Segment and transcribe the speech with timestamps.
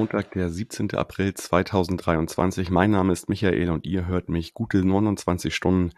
[0.00, 0.94] Montag, der 17.
[0.94, 2.70] April 2023.
[2.70, 5.92] Mein Name ist Michael und ihr hört mich gute 29 Stunden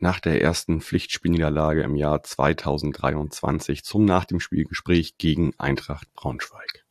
[0.00, 6.84] nach der ersten Pflichtspielniederlage im Jahr 2023 zum nach dem Spielgespräch gegen Eintracht Braunschweig.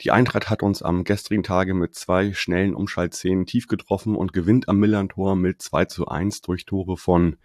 [0.00, 4.68] Die Eintracht hat uns am gestrigen Tage mit zwei schnellen Umschaltszenen tief getroffen und gewinnt
[4.68, 7.36] am Millantor mit 2 zu 1 durch Tore von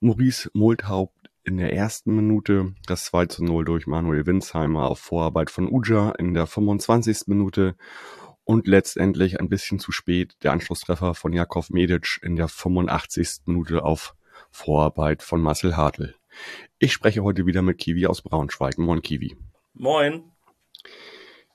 [0.00, 5.50] Maurice Multhaupt in der ersten Minute, das 2 zu 0 durch Manuel Winsheimer auf Vorarbeit
[5.50, 7.26] von Uja in der 25.
[7.26, 7.76] Minute
[8.44, 13.42] und letztendlich ein bisschen zu spät der Anschlusstreffer von Jakov Medic in der 85.
[13.46, 14.14] Minute auf
[14.50, 16.14] Vorarbeit von Marcel Hartl.
[16.78, 18.78] Ich spreche heute wieder mit Kiwi aus Braunschweig.
[18.78, 19.36] Moin Kiwi.
[19.74, 20.24] Moin.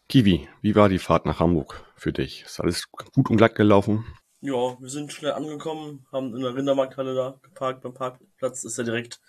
[0.07, 2.43] Kiwi, wie war die Fahrt nach Hamburg für dich?
[2.43, 4.05] Ist alles gut und glatt gelaufen?
[4.41, 8.83] Ja, wir sind schnell angekommen, haben in der Rindermarkthalle da geparkt beim Parkplatz, ist ja
[8.85, 9.19] direkt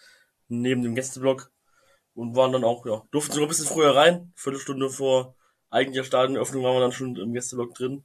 [0.50, 1.50] neben dem Gästeblock
[2.14, 4.32] und waren dann auch, ja, durften sogar ein bisschen früher rein.
[4.34, 5.34] Viertelstunde vor
[5.70, 8.04] eigentlicher Stadionöffnung waren wir dann schon im Gästeblock drin.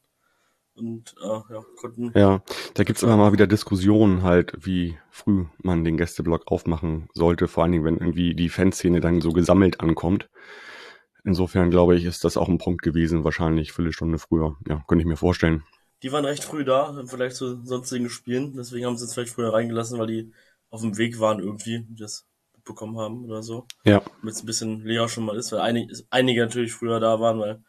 [0.76, 2.12] Und äh, ja, konnten.
[2.16, 2.44] Ja,
[2.74, 7.64] da gibt's immer mal wieder Diskussionen halt, wie früh man den Gästeblock aufmachen sollte, vor
[7.64, 10.30] allen Dingen, wenn irgendwie die Fanszene dann so gesammelt ankommt.
[11.24, 14.58] Insofern glaube ich, ist das auch ein Punkt gewesen, wahrscheinlich Viertelstunde früher.
[14.68, 15.64] Ja, könnte ich mir vorstellen.
[16.04, 19.34] Die waren recht früh da, im Vergleich zu sonstigen Spielen, deswegen haben sie uns vielleicht
[19.34, 20.34] früher reingelassen, weil die
[20.70, 21.88] auf dem Weg waren irgendwie.
[21.90, 22.28] Das
[22.66, 23.66] bekommen haben oder so.
[23.84, 24.02] Ja.
[24.20, 27.40] Damit es ein bisschen leer schon mal ist, weil einige, einige natürlich früher da waren,
[27.40, 27.64] weil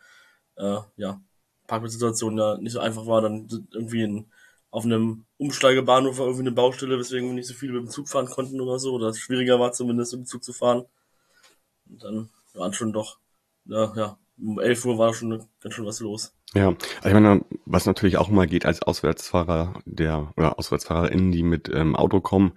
[0.56, 1.20] äh, ja,
[1.66, 4.26] Parkplatzsituation ja nicht so einfach war, dann irgendwie in,
[4.70, 8.08] auf einem Umsteigebahnhof war irgendwie eine Baustelle, weswegen wir nicht so viele mit dem Zug
[8.08, 10.84] fahren konnten oder so, oder es schwieriger war zumindest mit dem Zug zu fahren.
[11.88, 13.18] Und dann waren schon doch,
[13.66, 16.34] ja, ja, um 11 Uhr war schon ganz schön was los.
[16.54, 21.42] Ja, also ich meine, was natürlich auch mal geht als Auswärtsfahrer der oder AuswärtsfahrerInnen, die
[21.42, 22.52] mit ähm, Auto kommen,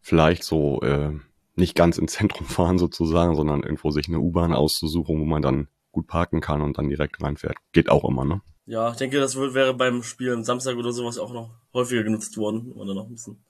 [0.00, 1.12] vielleicht so äh,
[1.54, 5.68] nicht ganz ins Zentrum fahren sozusagen, sondern irgendwo sich eine U-Bahn auszusuchen, wo man dann
[5.90, 7.56] gut parken kann und dann direkt reinfährt.
[7.72, 8.40] Geht auch immer, ne?
[8.64, 12.36] Ja, ich denke, das wäre beim Spiel am Samstag oder sowas auch noch häufiger genutzt
[12.36, 13.44] worden, wenn man dann noch ein bisschen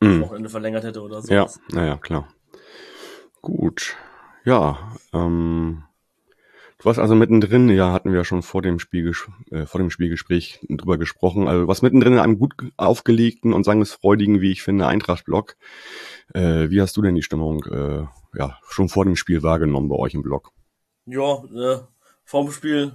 [0.00, 0.20] mm.
[0.20, 1.34] Wochenende verlängert hätte oder so.
[1.34, 2.28] Ja, naja, klar.
[3.42, 3.96] Gut.
[4.44, 5.82] Ja, ähm,
[6.78, 9.12] du warst also mittendrin, ja, hatten wir ja schon vor dem, Spiel,
[9.50, 11.48] äh, vor dem Spielgespräch drüber gesprochen.
[11.48, 15.56] Also was mittendrin in einem gut aufgelegten und sangesfreudigen, wie ich finde, Eintracht-Block.
[16.34, 18.06] Äh, wie hast du denn die Stimmung äh,
[18.38, 20.52] ja, schon vor dem Spiel wahrgenommen bei euch im Blog?
[21.06, 21.80] Ja, äh,
[22.24, 22.94] vor dem Spiel,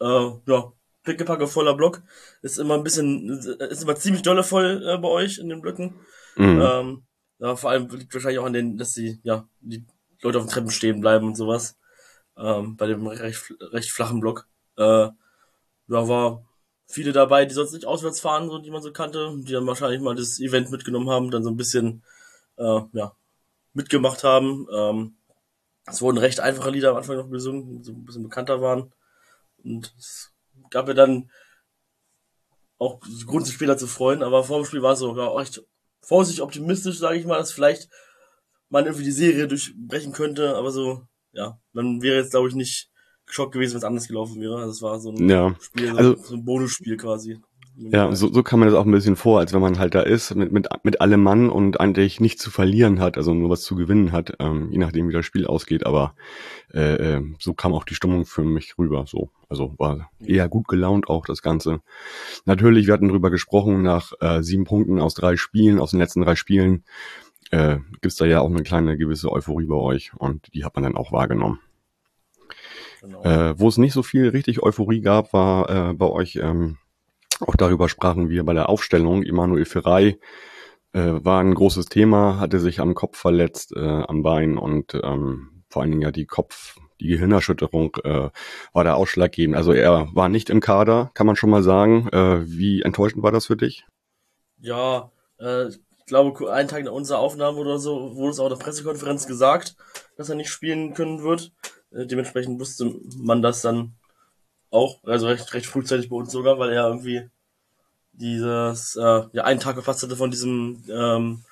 [0.00, 0.72] äh, ja,
[1.04, 2.02] pickepacke voller Block.
[2.42, 5.94] Ist immer ein bisschen, ist immer ziemlich dolle voll äh, bei euch in den Blöcken.
[6.36, 6.62] Mhm.
[6.62, 7.02] Ähm,
[7.38, 9.84] ja, vor allem liegt wahrscheinlich auch an den, dass die, ja, die
[10.22, 11.76] Leute auf den Treppen stehen bleiben und sowas.
[12.36, 14.48] Ähm, bei dem recht, recht flachen Block.
[14.76, 15.08] Äh,
[15.88, 16.44] ja, war
[16.86, 20.00] viele dabei, die sonst nicht auswärts fahren, so die man so kannte, die dann wahrscheinlich
[20.00, 22.02] mal das Event mitgenommen haben, dann so ein bisschen
[22.56, 23.16] äh, ja,
[23.72, 24.66] mitgemacht haben.
[24.72, 25.16] Ähm,
[25.86, 28.92] es wurden recht einfache Lieder am Anfang noch gesungen, so ein bisschen bekannter waren.
[29.62, 30.32] Und es
[30.70, 31.30] gab ja dann
[32.78, 35.62] auch Grund, sich später zu freuen, aber vor dem Spiel war es so ja, echt
[36.00, 37.88] vorsichtig optimistisch, sage ich mal, dass vielleicht
[38.68, 42.90] man irgendwie die Serie durchbrechen könnte, aber so, ja, man wäre jetzt, glaube ich, nicht
[43.26, 44.56] geschockt gewesen, wenn es anders gelaufen wäre.
[44.56, 45.54] Also es war so ein ja.
[45.60, 47.40] Spiel, also, so ein Bonusspiel quasi.
[47.76, 50.02] Ja, so, so kann man das auch ein bisschen vor, als wenn man halt da
[50.02, 53.62] ist, mit, mit, mit allem Mann und eigentlich nichts zu verlieren hat, also nur was
[53.62, 56.14] zu gewinnen hat, ähm, je nachdem wie das Spiel ausgeht, aber
[56.72, 59.06] äh, äh, so kam auch die Stimmung für mich rüber.
[59.08, 61.80] So, Also war eher gut gelaunt auch das Ganze.
[62.44, 66.22] Natürlich, wir hatten drüber gesprochen, nach äh, sieben Punkten aus drei Spielen, aus den letzten
[66.22, 66.84] drei Spielen,
[67.54, 70.84] äh, gibt da ja auch eine kleine gewisse Euphorie bei euch und die hat man
[70.84, 71.60] dann auch wahrgenommen.
[73.00, 73.22] Genau.
[73.22, 76.78] Äh, wo es nicht so viel richtig Euphorie gab, war äh, bei euch ähm,
[77.40, 79.22] auch darüber sprachen wir bei der Aufstellung.
[79.22, 80.18] Immanuel Ferrei
[80.92, 85.64] äh, war ein großes Thema, hatte sich am Kopf verletzt, äh, am Bein und ähm,
[85.68, 88.30] vor allen Dingen ja die Kopf, die Gehirnerschütterung äh,
[88.72, 89.56] war da ausschlaggebend.
[89.56, 92.08] Also er war nicht im Kader, kann man schon mal sagen.
[92.12, 93.84] Äh, wie enttäuschend war das für dich?
[94.60, 95.66] Ja, äh,
[96.04, 99.26] ich glaube, einen Tag nach unserer Aufnahme oder so wurde es auch in der Pressekonferenz
[99.26, 99.74] gesagt,
[100.18, 101.50] dass er nicht spielen können wird.
[101.92, 103.94] Äh, dementsprechend wusste man das dann
[104.70, 107.30] auch, also recht, recht frühzeitig bei uns sogar, weil er irgendwie
[108.12, 111.44] dieses, äh, ja, einen Tag verpasst hatte von diesem ähm,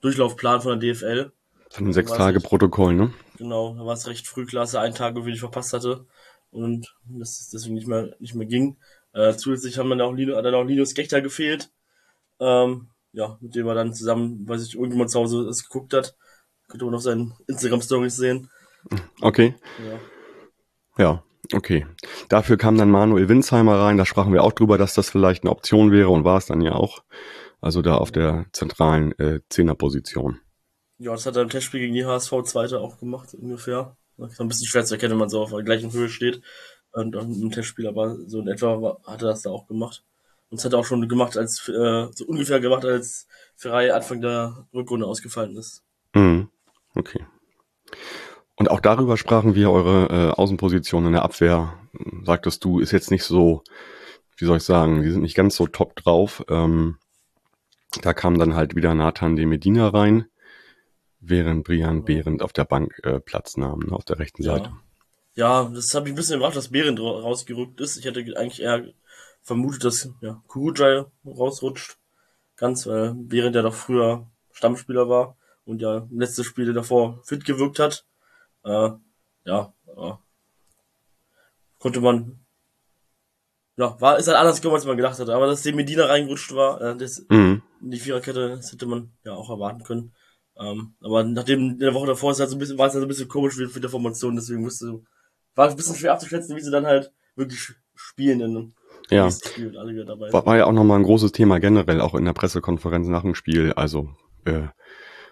[0.00, 1.30] Durchlaufplan von der DFL.
[1.70, 3.12] Von dem Sechs-Tage-Protokoll, ne?
[3.38, 6.06] Genau, da war es recht früh klar, dass er einen Tag irgendwie verpasst hatte
[6.50, 8.78] und das deswegen nicht mehr, nicht mehr ging.
[9.12, 11.70] Äh, zusätzlich haben dann auch Lino, hat dann auch Linus Gechter gefehlt,
[12.40, 16.14] ähm, ja, mit dem er dann zusammen, weiß ich, irgendjemand zu Hause es geguckt hat.
[16.68, 18.50] Könnte man auf seinen Instagram-Stories sehen.
[19.20, 19.54] Okay.
[19.78, 19.98] Ja.
[20.98, 21.22] Ja,
[21.52, 21.86] Okay.
[22.28, 23.98] Dafür kam dann Manuel Winsheimer rein.
[23.98, 26.60] Da sprachen wir auch drüber, dass das vielleicht eine Option wäre und war es dann
[26.60, 27.04] ja auch.
[27.60, 30.40] Also da auf der zentralen äh, Zehnerposition.
[30.98, 33.96] Ja, das hat er im Testspiel gegen die HSV Zweite auch gemacht, ungefähr.
[34.16, 36.40] Das ist ein bisschen schwer zu erkennen, wenn man so auf der gleichen Höhe steht.
[36.92, 40.04] Und im Testspiel, aber so in etwa hat er das da auch gemacht.
[40.50, 43.26] Und das hat er auch schon gemacht, als äh, so ungefähr gemacht, als
[43.56, 45.82] Ferrari Anfang der Rückrunde ausgefallen ist.
[46.14, 46.48] Mhm.
[46.94, 47.26] Okay.
[48.54, 51.78] Und auch darüber sprachen wir, eure äh, Außenposition in der Abwehr,
[52.24, 53.62] sagtest du, ist jetzt nicht so,
[54.36, 56.44] wie soll ich sagen, die sind nicht ganz so top drauf.
[56.48, 56.98] Ähm,
[58.02, 60.26] da kam dann halt wieder Nathan de Medina rein,
[61.20, 64.52] während Brian Behrendt auf der Bank äh, Platz nahm, ne, auf der rechten Ja.
[64.52, 64.72] Seite.
[65.34, 67.98] Ja, das hat mich ein bisschen überrascht, dass Behrendt ra- rausgerückt ist.
[67.98, 68.86] Ich hätte eigentlich eher
[69.46, 71.98] vermutet, dass ja, Kurujai rausrutscht.
[72.56, 77.78] Ganz, weil Behrendt ja doch früher Stammspieler war und ja letzte Spiele davor fit gewirkt
[77.78, 78.04] hat.
[78.64, 78.90] Äh,
[79.44, 80.12] ja, äh,
[81.78, 82.40] konnte man
[83.76, 85.34] ja, war, ist halt anders gekommen, als man gedacht hatte.
[85.34, 87.62] Aber dass der Medina reingerutscht war, äh, das, Mhm.
[87.82, 90.14] in die Viererkette, das hätte man ja auch erwarten können.
[90.58, 93.02] Ähm, aber nachdem in der Woche davor ist halt so ein bisschen, war es halt
[93.02, 95.02] so ein bisschen komisch mit der Formation, deswegen musste,
[95.54, 98.74] war ein bisschen schwer abzuschätzen, wie sie dann halt wirklich spielen in einem
[99.10, 99.28] Ja.
[100.32, 103.34] War, war ja auch nochmal ein großes Thema generell, auch in der Pressekonferenz nach dem
[103.34, 103.72] Spiel.
[103.72, 104.10] Also,
[104.44, 104.68] äh,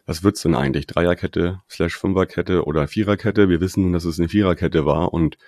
[0.06, 0.86] was wird's denn eigentlich?
[0.86, 3.48] Dreierkette slash Fünferkette oder Viererkette?
[3.48, 5.38] Wir wissen nun, dass es eine Viererkette war und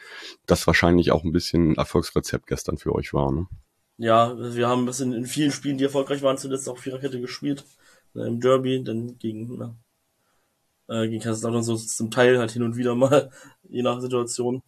[0.47, 3.33] das wahrscheinlich auch ein bisschen ein Erfolgsrezept gestern für euch war.
[3.33, 3.47] Ne?
[3.99, 7.65] Ja, wir haben das in, in vielen Spielen, die erfolgreich waren, zuletzt auch Viererkette gespielt.
[8.15, 9.77] Äh, Im Derby, dann gegen, na,
[10.89, 13.31] äh, gegen Kaiserslautern so zum Teil halt hin und wieder mal,
[13.69, 14.63] je nach Situation.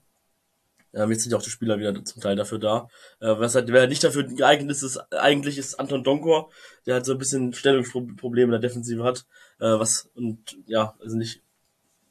[0.98, 2.88] Ähm, jetzt sind ja auch die Spieler wieder zum Teil dafür da.
[3.20, 6.50] Äh, was halt, wer halt nicht dafür geeignet ist, ist, eigentlich ist Anton Donkor,
[6.86, 9.24] der halt so ein bisschen Stellungsprobleme in der Defensive hat,
[9.60, 11.42] äh, was, und ja, also nicht,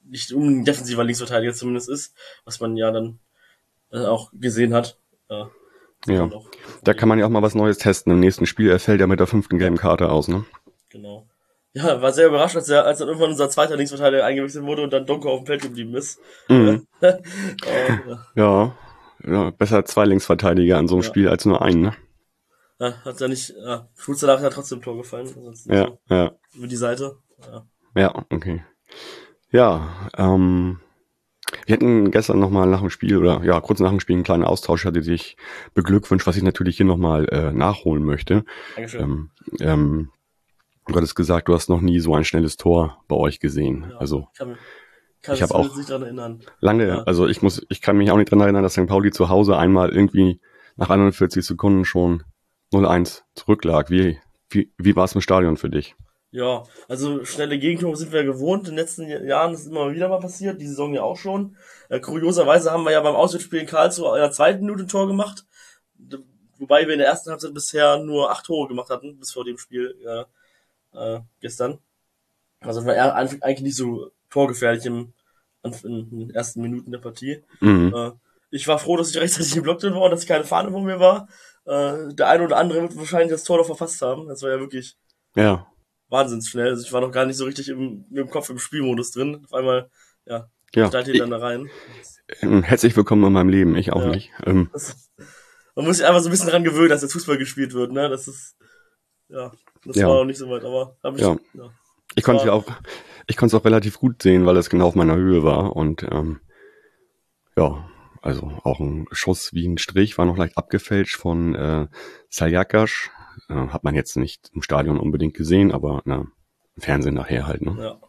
[0.06, 3.20] nicht ein defensiver Linksverteidiger zumindest ist, was man ja dann
[3.92, 4.98] äh, auch gesehen hat.
[5.30, 5.44] Äh,
[6.06, 6.30] Ja.
[6.84, 8.14] Da kann man ja auch mal was Neues testen.
[8.14, 10.46] Im nächsten Spiel er fällt ja mit der fünften gelben Karte aus, ne?
[10.90, 11.28] Genau.
[11.78, 14.92] Ja, war sehr überrascht, als, er, als dann irgendwann unser zweiter Linksverteidiger eingewechselt wurde und
[14.92, 16.20] dann Donko auf dem Feld geblieben ist.
[16.48, 16.88] Mhm.
[17.02, 17.18] äh,
[18.06, 18.76] ja, Ja.
[19.24, 19.50] ja.
[19.52, 21.08] Besser zwei Linksverteidiger an so einem Ja.
[21.08, 21.94] Spiel als nur einen, ne?
[22.80, 25.28] ja, hat ja nicht, ja, Schulze danach hat trotzdem ein Tor gefallen.
[25.66, 26.32] Ja, so ja.
[26.56, 27.18] über die Seite.
[27.42, 27.66] Ja.
[27.96, 28.64] Ja, okay.
[29.52, 30.80] Ja, ähm,
[31.66, 34.44] wir hatten gestern nochmal nach dem Spiel oder ja, kurz nach dem Spiel einen kleinen
[34.44, 35.38] Austausch, hatte dich
[35.74, 38.46] beglückwünscht, was ich natürlich hier nochmal äh, nachholen möchte.
[38.76, 39.02] Dankeschön.
[39.02, 39.30] Ähm,
[39.60, 40.10] ähm,
[40.88, 43.88] du hattest gesagt, du hast noch nie so ein schnelles Tor bei euch gesehen.
[43.92, 44.58] ja, Also ich kann, mich-
[45.22, 47.04] kann ich mich hab auch- lange, Ja.
[47.04, 48.88] also ich muss, ich kann mich auch nicht dran erinnern, dass St.
[48.88, 50.40] Pauli zu Hause einmal irgendwie
[50.76, 52.24] nach 41 Sekunden schon
[52.72, 53.90] 0-1 zurücklag.
[53.90, 54.20] Wie,
[54.50, 55.96] wie, wie war es im Stadion für dich?
[56.30, 58.68] Ja, also schnelle Gegentore sind wir gewohnt.
[58.68, 61.56] In den letzten Jahren ist immer wieder mal passiert, die Saison ja auch schon.
[61.90, 65.08] Äh, kurioserweise haben wir ja beim Auswärtsspiel in Karlsruhe in der zweiten Minute ein Tor
[65.08, 65.46] gemacht.
[66.60, 69.58] Wobei wir in der ersten Halbzeit bisher nur acht Tore gemacht hatten, bis vor dem
[69.58, 70.26] Spiel äh,
[70.98, 71.80] äh, gestern.
[72.62, 75.14] Also eher an- eigentlich nicht so torgefährlich im,
[75.84, 77.44] in den ersten Minuten der Partie.
[77.62, 77.94] Mhm.
[77.96, 78.12] Äh,
[78.50, 80.82] ich war froh, dass ich rechtzeitig im Block drin war und dass keine Fahne vor
[80.82, 81.28] mir war.
[81.66, 84.28] Äh, der eine oder andere wird wahrscheinlich das Tor noch verfasst haben.
[84.28, 84.98] Das war ja wirklich
[85.36, 85.68] Ja,
[86.10, 86.70] wahnsinnig schnell.
[86.70, 89.42] Also ich war noch gar nicht so richtig im, mit dem Kopf im Spielmodus drin.
[89.46, 89.90] Auf einmal,
[90.26, 90.88] ja, ja.
[90.88, 91.70] steigt ihn dann da rein.
[92.42, 94.10] Ähm, Herzlich willkommen in meinem Leben, ich auch Ja.
[94.10, 94.32] nicht.
[94.46, 95.10] Ähm, Das,
[95.76, 98.10] man muss sich einfach so ein bisschen dran gewöhnen, dass der Fußball gespielt wird, ne?
[98.10, 98.56] Das ist,
[99.30, 99.52] ja,
[99.88, 100.08] das Ja.
[100.08, 101.38] war noch nicht so weit, aber hab ich, Ja.
[101.54, 101.70] ja.
[102.16, 102.66] ich konnte ja war- auch,
[103.28, 106.04] ich konnte es auch relativ gut sehen, weil es genau auf meiner Höhe war und
[106.04, 106.40] ähm,
[107.58, 107.90] ja,
[108.22, 111.88] also auch ein Schuss wie ein Strich war noch leicht abgefälscht von äh,
[112.30, 113.10] Saljakas.
[113.50, 116.26] Äh, hat man jetzt nicht im Stadion unbedingt gesehen, aber na,
[116.76, 117.62] im Fernsehen nachher halt.
[117.62, 117.76] Ne?
[117.80, 118.00] Ja.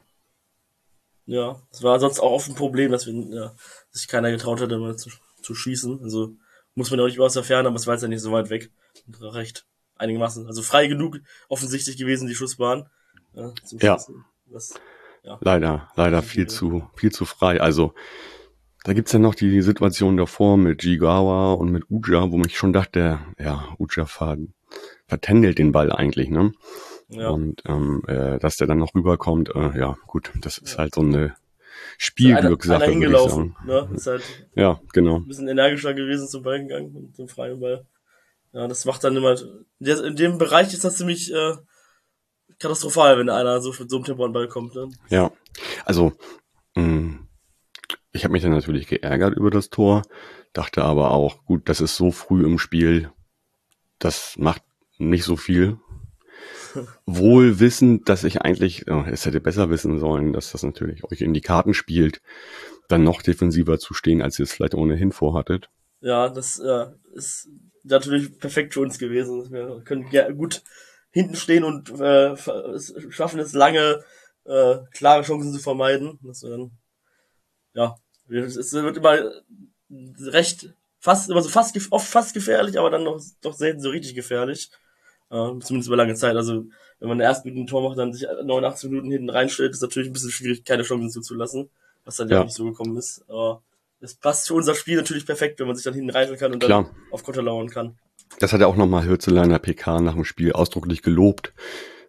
[1.26, 3.48] Ja, es war sonst auch oft ein Problem, dass wir, ja,
[3.92, 5.10] dass sich keiner getraut hatte, mal zu,
[5.42, 6.00] zu schießen.
[6.02, 6.34] Also
[6.74, 8.32] muss man ja auch nicht aus der Ferne, aber es war jetzt ja nicht so
[8.32, 8.70] weit weg.
[9.06, 9.66] Und recht
[9.98, 12.86] einigermaßen, also frei genug offensichtlich gewesen, die Schussbahn.
[13.34, 13.98] Ja, zum Ja.
[14.50, 14.74] Das,
[15.22, 15.38] ja.
[15.40, 17.60] Leider, leider viel zu, viel zu frei.
[17.60, 17.92] Also
[18.84, 22.72] da gibt's ja noch die Situation davor mit Jigawa und mit Uja, wo mich schon
[22.72, 24.38] dachte, ja, Uja ver
[25.06, 26.52] vertändelt den Ball eigentlich, ne?
[27.08, 27.30] Ja.
[27.30, 30.78] Und ähm, äh, dass der dann noch rüberkommt, äh, ja, gut, das ist Ja.
[30.80, 31.34] halt so eine
[31.96, 33.56] Spielglückssache, einer würde ich sagen.
[33.64, 33.88] ne?
[33.94, 34.22] Ist halt
[34.54, 35.16] Ja, genau.
[35.16, 37.86] ein bisschen energischer gewesen zum Ball gegangen und zum freien Ball.
[38.52, 39.36] Ja, das macht dann immer,
[39.78, 41.56] in dem Bereich ist das ziemlich, äh,
[42.58, 44.88] katastrophal, wenn einer so mit so einem Tempo an den Ball kommt, ne?
[45.10, 45.30] Ja,
[45.84, 46.12] also
[46.74, 47.18] mh,
[48.12, 50.02] ich habe mich dann natürlich geärgert über das Tor,
[50.52, 53.10] dachte aber auch, gut, das ist so früh im Spiel,
[53.98, 54.62] das macht
[54.98, 55.78] nicht so viel.
[57.06, 61.20] Wohl wissend, dass ich eigentlich, oh, es hätte besser wissen sollen, dass das natürlich euch
[61.20, 62.20] in die Karten spielt,
[62.88, 65.68] dann noch defensiver zu stehen, als ihr es vielleicht ohnehin vorhattet.
[66.00, 67.48] Ja, das äh, ist
[67.84, 69.50] natürlich perfekt für uns gewesen.
[69.52, 70.62] Wir können gut
[71.10, 72.36] hinten stehen und äh,
[73.10, 74.04] schaffen es lange,
[74.44, 76.18] äh, klare Chancen zu vermeiden.
[76.22, 76.68] Das, äh,
[77.74, 77.96] ja,
[78.28, 79.18] es wird immer
[80.20, 84.14] recht, fast, immer so fast, oft fast gefährlich, aber dann noch, doch selten so richtig
[84.14, 84.70] gefährlich.
[85.30, 86.36] Äh, zumindest über lange Zeit.
[86.36, 86.64] Also,
[87.00, 90.08] wenn man erst mit einem Tor macht, dann sich 89 Minuten hinten reinstellt, ist natürlich
[90.08, 91.70] ein bisschen schwierig, keine Chancen zuzulassen,
[92.04, 93.24] was dann ja, ja nicht so gekommen ist.
[93.28, 93.62] Aber
[94.00, 96.84] es passt für unser Spiel natürlich perfekt, wenn man sich dann hinten kann und Klar.
[96.84, 97.98] dann auf Konter lauern kann.
[98.38, 101.52] Das hat ja auch nochmal Hürzeleiner PK nach dem Spiel ausdrücklich gelobt.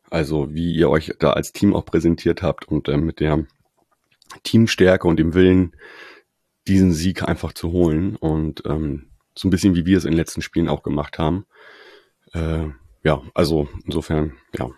[0.09, 3.45] Also, wie ihr euch da als Team auch präsentiert habt und äh, mit der
[4.43, 5.75] Teamstärke und dem Willen,
[6.67, 10.17] diesen Sieg einfach zu holen und ähm, so ein bisschen wie wir es in den
[10.17, 11.45] letzten Spielen auch gemacht haben.
[12.33, 12.67] Äh,
[13.03, 14.69] ja, also insofern, ja.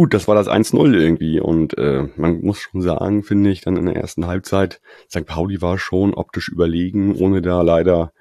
[0.00, 3.76] Gut, das war das 1-0 irgendwie und äh, man muss schon sagen, finde ich, dann
[3.76, 4.80] in der ersten Halbzeit,
[5.10, 5.26] St.
[5.26, 8.14] Pauli war schon optisch überlegen, ohne da leider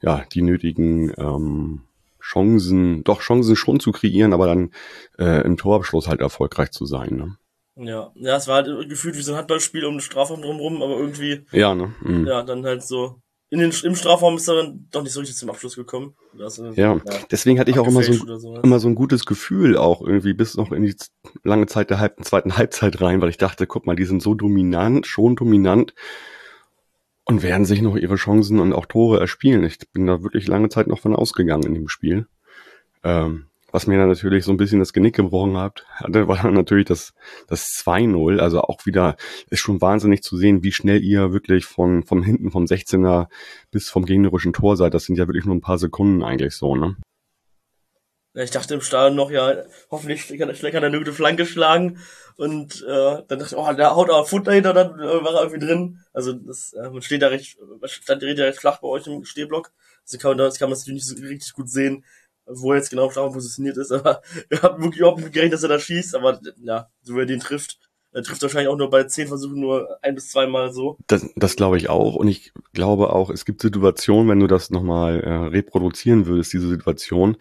[0.00, 1.82] ja die nötigen ähm,
[2.18, 4.70] Chancen, doch Chancen schon zu kreieren, aber dann
[5.18, 7.36] äh, im Torabschluss halt erfolgreich zu sein.
[7.76, 7.86] Ne?
[7.86, 10.96] Ja, ja, es war halt gefühlt wie so ein Handballspiel um den Strafraum drumherum, aber
[10.96, 11.44] irgendwie.
[11.52, 11.92] Ja, ne?
[12.00, 12.26] Mhm.
[12.26, 13.20] Ja, dann halt so.
[13.52, 16.14] In den, Im Strafraum ist er dann doch nicht so richtig zum Abschluss gekommen.
[16.40, 16.94] Also, ja.
[16.94, 20.32] ja, deswegen hatte ich auch immer so, so, immer so ein gutes Gefühl, auch irgendwie
[20.32, 20.96] bis noch in die
[21.44, 24.34] lange Zeit der halb, zweiten Halbzeit rein, weil ich dachte, guck mal, die sind so
[24.34, 25.92] dominant, schon dominant
[27.24, 29.64] und werden sich noch ihre Chancen und auch Tore erspielen.
[29.64, 32.28] Ich bin da wirklich lange Zeit noch von ausgegangen in dem Spiel.
[33.04, 36.86] Ähm, was mir dann natürlich so ein bisschen das Genick gebrochen hat, war dann natürlich
[36.86, 37.14] das,
[37.48, 38.38] das 2-0.
[38.38, 39.16] Also auch wieder
[39.50, 43.28] ist schon wahnsinnig zu sehen, wie schnell ihr wirklich von, von hinten vom 16er
[43.70, 44.94] bis vom gegnerischen Tor seid.
[44.94, 46.96] Das sind ja wirklich nur ein paar Sekunden eigentlich so, ne?
[48.34, 51.44] Ja, ich dachte im Stadion noch, ja, hoffentlich kann, er kann er eine gute Flanke
[51.44, 51.98] schlagen.
[52.36, 55.42] Und äh, dann dachte ich, oh, der haut aber Foot dahinter, dann äh, war er
[55.42, 55.98] irgendwie drin.
[56.14, 59.24] Also das, äh, man steht da recht, man stand ja recht flach bei euch im
[59.24, 59.72] Stehblock.
[60.04, 62.04] Also kann man, das kann man natürlich nicht so richtig gut sehen
[62.46, 65.62] wo er jetzt genau Strafraum positioniert ist, aber wir haben wirklich überhaupt nicht gerechnet, dass
[65.62, 67.78] er da schießt, aber ja, so wie er den trifft,
[68.14, 70.98] er trifft wahrscheinlich auch nur bei zehn Versuchen nur ein bis zweimal so.
[71.06, 74.70] Das, das glaube ich auch und ich glaube auch, es gibt Situationen, wenn du das
[74.70, 77.36] nochmal äh, reproduzieren würdest, diese Situation,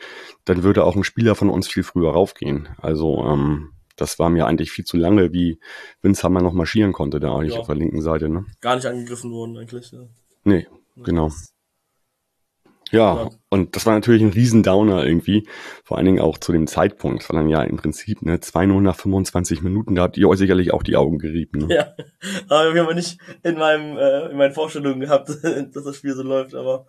[0.46, 2.70] dann würde auch ein Spieler von uns viel früher raufgehen.
[2.78, 5.60] Also ähm, das war mir eigentlich viel zu lange, wie
[6.02, 7.60] Vince Hammer noch marschieren konnte da eigentlich ja.
[7.60, 8.30] auf der linken Seite.
[8.30, 8.46] Ne?
[8.62, 9.92] Gar nicht angegriffen worden eigentlich.
[9.92, 10.00] Ja.
[10.44, 11.26] Nee, genau.
[11.26, 11.54] Das
[12.92, 15.48] ja, und das war natürlich ein Riesendowner irgendwie,
[15.84, 17.28] vor allen Dingen auch zu dem Zeitpunkt.
[17.30, 20.74] War dann ja im Prinzip ne, 2-0 nach 25 Minuten, da habt ihr euch sicherlich
[20.74, 21.68] auch die Augen gerieben.
[21.68, 21.76] Ne?
[21.76, 21.96] Ja,
[22.50, 25.30] aber wir haben nicht in meinem äh, in meinen Vorstellungen gehabt,
[25.74, 26.86] dass das Spiel so läuft, aber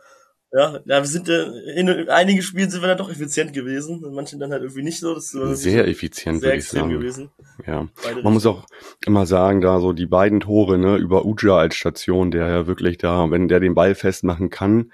[0.52, 1.44] ja, ja wir sind äh,
[1.74, 4.82] in, in einigen Spielen sind wir dann doch effizient gewesen, in manchen dann halt irgendwie
[4.82, 5.14] nicht so.
[5.14, 6.90] Das sehr effizient, sehr würde ich sagen.
[6.90, 7.30] Gewesen.
[7.66, 8.66] Ja, Beide man muss auch
[9.06, 12.98] immer sagen, da so die beiden Tore ne, über Uja als Station, der ja wirklich
[12.98, 14.92] da, wenn der den Ball festmachen kann,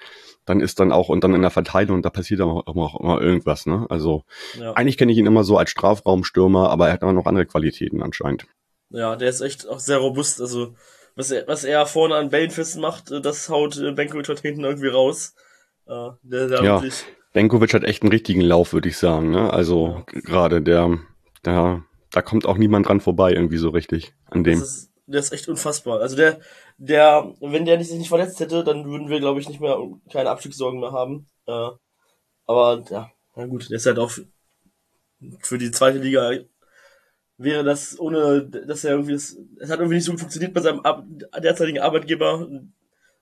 [0.48, 3.20] dann ist dann auch und dann in der Verteilung, da passiert dann auch, auch immer
[3.20, 3.66] irgendwas.
[3.66, 3.86] Ne?
[3.88, 4.24] Also
[4.58, 4.72] ja.
[4.72, 8.02] eigentlich kenne ich ihn immer so als Strafraumstürmer, aber er hat auch noch andere Qualitäten
[8.02, 8.46] anscheinend.
[8.90, 10.40] Ja, der ist echt auch sehr robust.
[10.40, 10.74] Also
[11.14, 14.64] was er, was er vorne an Bällen festmacht, äh, das haut äh, Benkovic halt hinten
[14.64, 15.34] irgendwie raus.
[15.86, 19.30] Äh, der, der ja, wirklich Benkovic hat echt einen richtigen Lauf, würde ich sagen.
[19.30, 19.52] Ne?
[19.52, 20.20] Also ja.
[20.20, 20.98] gerade der,
[21.44, 24.62] der, da kommt auch niemand dran vorbei irgendwie so richtig an dem.
[25.10, 26.00] Der ist echt unfassbar.
[26.00, 26.38] Also der,
[26.76, 29.78] der, wenn der sich nicht verletzt hätte, dann würden wir, glaube ich, nicht mehr
[30.12, 31.28] keine Abstiegssorgen mehr haben.
[31.46, 31.70] Äh,
[32.46, 34.10] aber ja, na gut, der ist halt auch
[35.40, 36.32] für, die zweite Liga
[37.38, 40.60] wäre das ohne, dass er irgendwie, das, es hat irgendwie nicht so gut funktioniert bei
[40.60, 40.82] seinem
[41.42, 42.48] derzeitigen Arbeitgeber.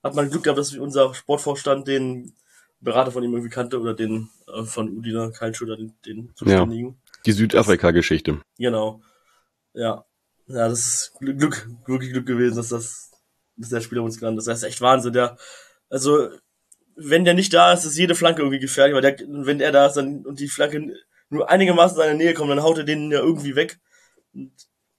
[0.02, 2.32] Hat man Glück gehabt, dass unser Sportvorstand den
[2.80, 6.88] Berater von ihm irgendwie kannte oder den äh, von Udina Kaltschuder, den, den Zuständigen.
[6.88, 8.40] Ja, die Südafrika-Geschichte.
[8.58, 9.00] Genau.
[9.72, 10.04] Ja.
[10.48, 13.06] Ja, das ist Glück, wirklich Glück gewesen, dass das
[13.56, 14.48] dass der Spieler uns gelandet ist.
[14.48, 15.12] Das ist echt Wahnsinn.
[15.12, 15.36] Der,
[15.88, 16.28] also,
[16.94, 19.86] wenn der nicht da ist, ist jede Flanke irgendwie gefährlich, weil der, wenn er da
[19.86, 20.94] ist dann, und die Flanke
[21.28, 23.78] nur einigermaßen in seine Nähe kommt, dann haut er den ja irgendwie weg.
[24.32, 24.52] Und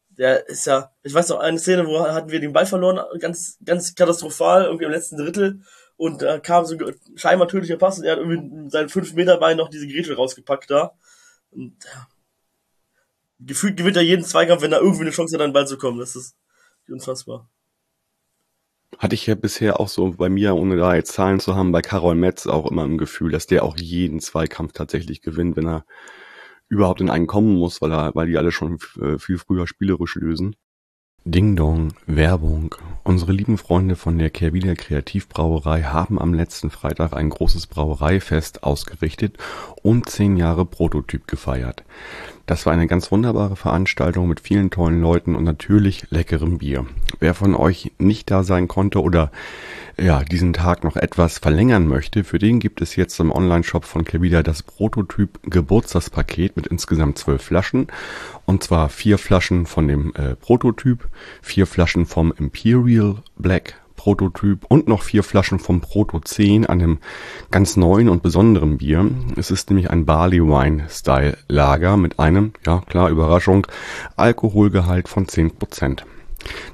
[0.10, 3.58] der ist ja, ich weiß noch, eine Szene, wo hatten wir den Ball verloren, ganz,
[3.64, 5.62] ganz katastrophal, irgendwie im letzten Drittel.
[5.96, 9.14] Und da kam so ein scheinbar tödlicher Pass und er hat irgendwie mit seinen 5
[9.14, 10.94] Meter Bein noch diese Grätsche rausgepackt da.
[11.52, 12.08] Und ja,
[13.40, 15.78] gefühlt gewinnt er jeden Zweikampf, wenn er irgendwie eine Chance hat, an den Ball zu
[15.78, 16.00] kommen.
[16.00, 16.36] Das ist
[16.90, 17.50] unfassbar.
[18.98, 21.82] Hatte ich ja bisher auch so bei mir, ohne da jetzt Zahlen zu haben, bei
[21.82, 25.86] Karol Metz auch immer im Gefühl, dass der auch jeden Zweikampf tatsächlich gewinnt, wenn er
[26.70, 30.16] überhaupt in einen kommen muss, weil er, weil die alle schon äh, viel früher spielerisch
[30.16, 30.56] lösen.
[31.30, 32.74] Ding Dong, Werbung.
[33.04, 39.38] Unsere lieben Freunde von der Kehrwieder Kreativbrauerei haben am letzten Freitag ein großes Brauereifest ausgerichtet
[39.84, 41.84] und zehn Jahre Prototyp gefeiert.
[42.46, 46.86] Das war eine ganz wunderbare Veranstaltung mit vielen tollen Leuten und natürlich leckerem Bier.
[47.20, 49.34] Wer von euch nicht da sein konnte oder
[50.00, 54.06] ja, diesen Tag noch etwas verlängern möchte, für den gibt es jetzt im Online-Shop von
[54.06, 57.88] Kerbida das Prototyp Geburtstagspaket mit insgesamt zwölf Flaschen.
[58.48, 61.10] Und zwar vier Flaschen von dem äh, Prototyp,
[61.42, 67.00] vier Flaschen vom Imperial Black Prototyp und noch vier Flaschen vom Proto 10, einem
[67.52, 69.12] ganz neuen und besonderen Bier.
[69.36, 73.68] Es ist nämlich ein Barley Wine Style Lager mit einem, ja klar, Überraschung,
[74.16, 76.04] Alkoholgehalt von 10%.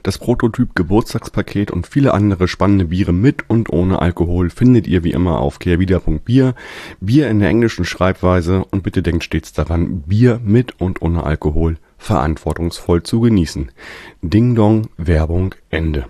[0.03, 5.11] Das Prototyp Geburtstagspaket und viele andere spannende Biere mit und ohne Alkohol findet ihr wie
[5.11, 6.55] immer auf kehrwieder.bier.
[6.99, 11.77] Bier in der englischen Schreibweise und bitte denkt stets daran, Bier mit und ohne Alkohol
[11.97, 13.71] verantwortungsvoll zu genießen.
[14.21, 16.05] Ding Dong, Werbung, Ende.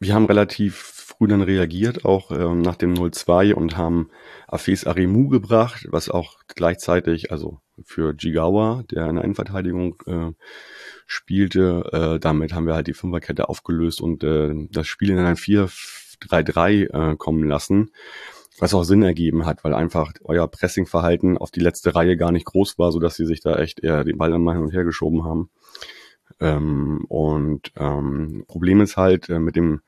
[0.00, 4.08] Wir haben relativ früh dann reagiert, auch ähm, nach dem 0-2 und haben
[4.48, 10.32] Afes Arimu gebracht, was auch gleichzeitig, also für Jigawa, der in der Innenverteidigung äh,
[11.06, 11.90] spielte.
[11.92, 17.12] Äh, damit haben wir halt die Fünferkette aufgelöst und äh, das Spiel in ein 4-3-3
[17.12, 17.90] äh, kommen lassen,
[18.58, 22.46] was auch Sinn ergeben hat, weil einfach euer Pressingverhalten auf die letzte Reihe gar nicht
[22.46, 24.72] groß war, so dass sie sich da echt eher den Ball dann mal hin und
[24.72, 25.50] her geschoben haben.
[26.40, 29.82] Ähm, und ähm, Problem ist halt äh, mit dem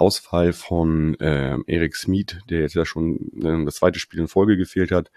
[0.00, 4.56] Ausfall von äh, Erik Smith, der jetzt ja schon äh, das zweite Spiel in Folge
[4.56, 5.10] gefehlt hat,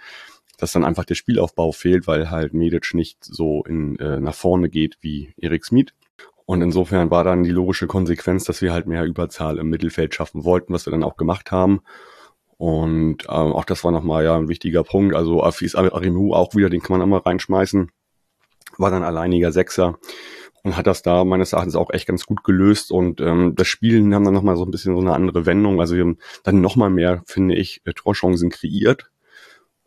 [0.58, 4.70] dass dann einfach der Spielaufbau fehlt, weil halt Medic nicht so in, äh, nach vorne
[4.70, 5.94] geht wie Erik Smith.
[6.46, 10.44] Und insofern war dann die logische Konsequenz, dass wir halt mehr Überzahl im Mittelfeld schaffen
[10.44, 11.82] wollten, was wir dann auch gemacht haben.
[12.58, 15.16] Und ähm, auch das war nochmal ja ein wichtiger Punkt.
[15.16, 17.92] Also Afis Arimu auch wieder, den kann man immer reinschmeißen.
[18.78, 20.00] War dann alleiniger Sechser
[20.64, 22.92] und hat das da meines Erachtens auch echt ganz gut gelöst.
[22.92, 25.80] Und ähm, das Spielen haben dann nochmal so ein bisschen so eine andere Wendung.
[25.80, 29.10] Also wir haben dann nochmal mehr, finde ich, äh, Torchancen kreiert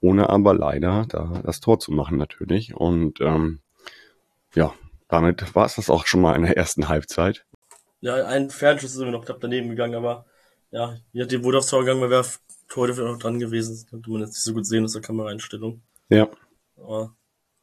[0.00, 2.74] ohne aber leider da das Tor zu machen natürlich.
[2.74, 3.60] Und ähm,
[4.54, 4.74] ja,
[5.08, 7.44] damit war es das auch schon mal in der ersten Halbzeit.
[8.00, 10.26] Ja, ein Fernschuss ist immer noch knapp daneben gegangen, aber
[10.70, 12.24] ja, je nachdem, wo das Tor gegangen wäre,
[12.68, 13.86] Tor dafür noch dran gewesen.
[13.88, 15.82] Könnte man jetzt nicht so gut sehen aus der Kameraeinstellung.
[16.08, 16.28] Ja.
[16.76, 17.14] Aber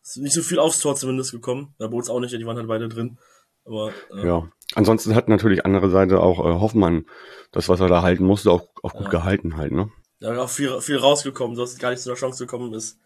[0.04, 1.74] ist nicht so viel aufs Tor zumindest gekommen.
[1.80, 3.18] Da bei uns auch nicht, die waren halt beide drin.
[3.66, 4.50] Aber, äh, ja.
[4.76, 7.06] Ansonsten hat natürlich andere Seite auch äh, Hoffmann
[7.52, 9.12] das, was er da halten musste, auch, auch gut ja.
[9.12, 9.90] gehalten halt, ne?
[10.24, 12.98] da auch viel, viel rausgekommen, dass es gar nicht zu einer Chance gekommen ist.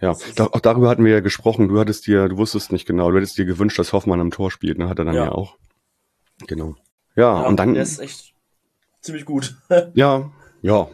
[0.00, 1.68] Ja, da, auch darüber hatten wir ja gesprochen.
[1.68, 4.50] Du hattest dir, du wusstest nicht genau, du hättest dir gewünscht, dass Hoffmann am Tor
[4.50, 4.88] spielt, ne?
[4.88, 5.56] Hat er dann ja, ja auch.
[6.46, 6.74] Genau.
[7.14, 7.72] Ja, ja, und dann.
[7.72, 8.34] Der ist echt
[9.00, 9.56] ziemlich gut.
[9.94, 10.30] ja,
[10.60, 10.88] ja.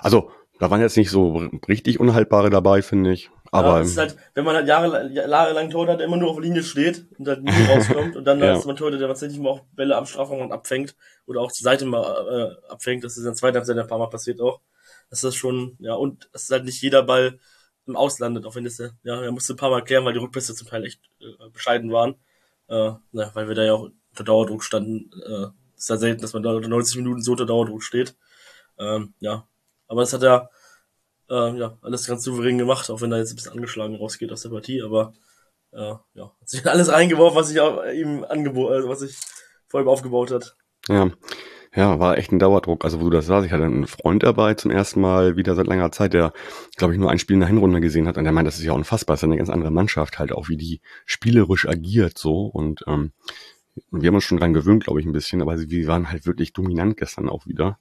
[0.00, 3.30] Also, da waren jetzt nicht so richtig Unhaltbare dabei, finde ich.
[3.52, 6.36] Aber ja, es ist halt, wenn man halt Jahre, jahrelang Tor hat, immer nur auf
[6.36, 8.56] der Linie steht und halt nie rauskommt und dann ja.
[8.56, 10.94] ist man Tor, der tatsächlich mal auch Bälle am Strafraum abfängt
[11.26, 13.02] oder auch zur Seite mal äh, abfängt.
[13.02, 14.60] Das ist in der zweiten Halbzeit ein paar Mal passiert auch
[15.10, 17.38] das ist schon, ja, und es ist halt nicht jeder Ball
[17.86, 20.54] im Auslandet, auch wenn das, ja, er musste ein paar Mal erklären, weil die Rückpässe
[20.54, 22.14] zum Teil echt äh, bescheiden waren,
[22.68, 26.32] äh, ja, weil wir da ja auch unter Dauerdruck standen, äh, ist ja selten, dass
[26.32, 28.16] man da unter 90 Minuten so unter Dauerdruck steht,
[28.78, 29.48] ähm, ja,
[29.88, 30.48] aber es hat ja,
[31.30, 34.42] äh, ja, alles ganz souverän gemacht, auch wenn er jetzt ein bisschen angeschlagen rausgeht aus
[34.42, 35.14] der Partie, aber,
[35.72, 39.16] äh, ja, hat sich alles eingeworfen, was ich auch ihm angeboten, also was ich
[39.68, 40.56] vor ihm aufgebaut hat.
[40.88, 41.10] Ja,
[41.74, 42.84] ja, war echt ein Dauerdruck.
[42.84, 45.68] Also wo du das sagst, ich hatte einen Freund dabei zum ersten Mal wieder seit
[45.68, 46.32] langer Zeit, der,
[46.76, 48.64] glaube ich, nur ein Spiel in der Hinrunde gesehen hat und der meint, das ist
[48.64, 52.46] ja unfassbar, das ist eine ganz andere Mannschaft halt, auch wie die spielerisch agiert so
[52.46, 53.12] und ähm,
[53.92, 56.52] wir haben uns schon dran gewöhnt, glaube ich, ein bisschen, aber wir waren halt wirklich
[56.52, 57.78] dominant gestern auch wieder.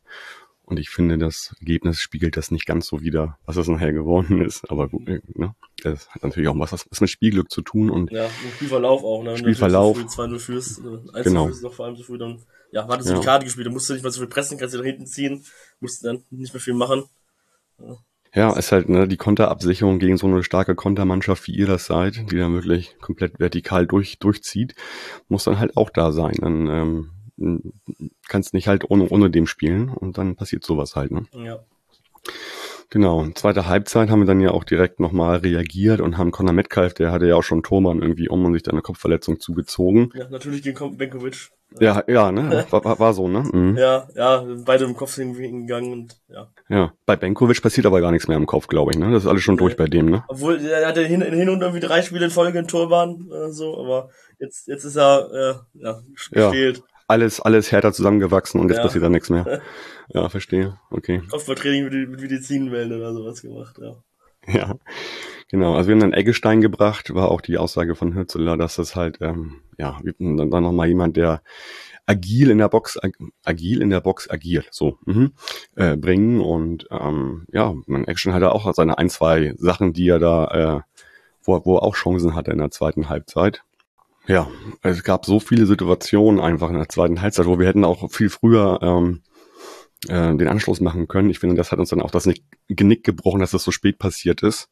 [0.69, 4.41] Und ich finde, das Ergebnis spiegelt das nicht ganz so wider, was es nachher geworden
[4.45, 4.69] ist.
[4.69, 5.55] Aber gut, ne?
[5.81, 8.11] Das hat natürlich auch was, was mit Spielglück zu tun und.
[8.11, 9.31] Ja, und Spielverlauf auch, ne?
[9.31, 9.97] Wenn Spielverlauf.
[9.97, 11.47] du so 2-0 führst, 1 äh, genau.
[11.47, 13.17] führst noch vor allem so früh, dann, ja, war das ja.
[13.17, 15.07] die Karte gespielt, da musst du nicht mehr so viel pressen, kannst du nach hinten
[15.07, 15.43] ziehen,
[15.79, 17.05] musst dann nicht mehr viel machen.
[17.79, 17.97] Ja.
[18.35, 22.31] Ja, ist halt ne, die Konterabsicherung gegen so eine starke Kontermannschaft, wie ihr das seid,
[22.31, 24.75] die dann wirklich komplett vertikal durch, durchzieht,
[25.29, 26.35] muss dann halt auch da sein.
[26.39, 27.09] Dann ähm,
[28.27, 31.11] kannst nicht halt ohne, ohne dem spielen und dann passiert sowas halt.
[31.11, 31.25] Ne?
[31.33, 31.59] Ja.
[32.91, 36.95] Genau, zweite Halbzeit haben wir dann ja auch direkt nochmal reagiert und haben Conor Metcalf,
[36.95, 40.11] der hatte ja auch schon Thoman irgendwie um und sich dann eine Kopfverletzung zugezogen.
[40.15, 41.51] Ja, natürlich gegen Benkovic.
[41.79, 42.65] Ja, ja, ne?
[42.71, 43.43] War, war, war so, ne?
[43.53, 43.77] Mhm.
[43.77, 46.49] Ja, ja, beide im Kopf hingegangen und ja.
[46.67, 49.11] Ja, bei Benkovic passiert aber gar nichts mehr im Kopf, glaube ich, ne?
[49.11, 49.59] Das ist alles schon nee.
[49.59, 50.23] durch bei dem, ne?
[50.27, 53.51] Obwohl, er hatte hin, in hin und irgendwie drei Spiele in Folge in Torbahn, äh,
[53.51, 55.29] so, aber jetzt, jetzt ist er,
[55.75, 56.77] äh, ja, gefehlt.
[56.77, 58.83] Ja alles, alles härter zusammengewachsen und jetzt ja.
[58.83, 59.61] passiert da nichts mehr.
[60.11, 60.79] Ja, verstehe.
[60.89, 61.21] Okay.
[61.29, 63.95] Kopfballtraining mit, mit Medizinwellen oder sowas gemacht, ja.
[64.47, 64.75] ja,
[65.49, 65.75] genau.
[65.75, 69.19] Also wir haben dann Eggestein gebracht, war auch die Aussage von Hürzeler, dass das halt,
[69.21, 71.43] ähm, ja, dann, dann nochmal jemand, der
[72.07, 73.11] agil in der Box, ag
[73.43, 75.33] agil in der Box agil, so, mhm,
[75.75, 80.09] äh, bringen und ähm, ja, man Action hat er auch seine ein, zwei Sachen, die
[80.09, 80.81] er da, äh,
[81.43, 83.61] wo, wo er auch Chancen hatte in der zweiten Halbzeit.
[84.29, 84.47] Ja,
[84.83, 88.29] es gab so viele Situationen einfach in der zweiten Halbzeit, wo wir hätten auch viel
[88.29, 89.23] früher ähm,
[90.07, 91.31] äh, den Anschluss machen können.
[91.31, 92.29] Ich finde, das hat uns dann auch das
[92.67, 94.69] Genick gebrochen, dass das so spät passiert ist.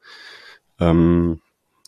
[0.80, 1.42] Ähm,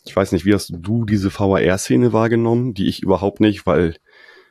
[0.04, 2.74] ich weiß nicht, wie hast du diese VAR-Szene wahrgenommen?
[2.74, 3.94] Die ich überhaupt nicht, weil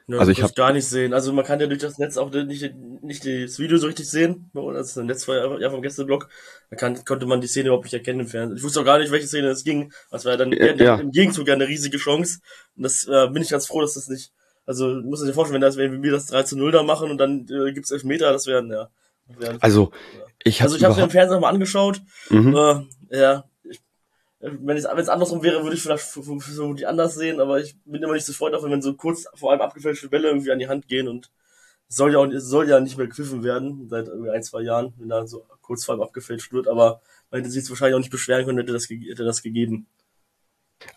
[0.09, 1.13] ja, also ich habe gar nicht sehen.
[1.13, 4.49] Also man kann ja durch das Netz auch nicht, nicht das Video so richtig sehen.
[4.55, 6.29] Also das Netz war ja vom Gästeblock.
[6.69, 8.57] Da kann, konnte man die Szene überhaupt nicht erkennen im Fernsehen.
[8.57, 9.93] Ich wusste auch gar nicht, welche Szene es ging.
[10.11, 10.95] Das war ja dann ja, ja.
[10.95, 12.39] im Gegenzug ja eine riesige Chance.
[12.75, 14.31] Und das äh, bin ich ganz froh, dass das nicht
[14.69, 17.09] also muss man sich vorstellen, wenn, das, wenn wir das 3 zu 0 da machen
[17.09, 18.89] und dann äh, gibt's elf Meter, das wären ja.
[19.25, 19.91] Wären, also
[20.43, 22.01] ich habe also ich habe mir im Fernsehen mal angeschaut.
[22.29, 22.55] Mhm.
[22.55, 23.58] Äh, ja, ich,
[24.39, 26.15] wenn es wenn es andersrum wäre, würde ich vielleicht
[26.79, 29.51] die anders sehen, aber ich bin immer nicht so freut davon, wenn so kurz vor
[29.51, 31.29] allem abgefälschte Bälle irgendwie an die Hand gehen und
[31.89, 35.09] soll ja auch soll ja nicht mehr gepfiffen werden seit irgendwie ein zwei Jahren, wenn
[35.09, 38.45] da so kurz vor allem abgefälscht wird, aber man hätte sich wahrscheinlich auch nicht beschweren
[38.45, 39.87] können, hätte das hätte das gegeben.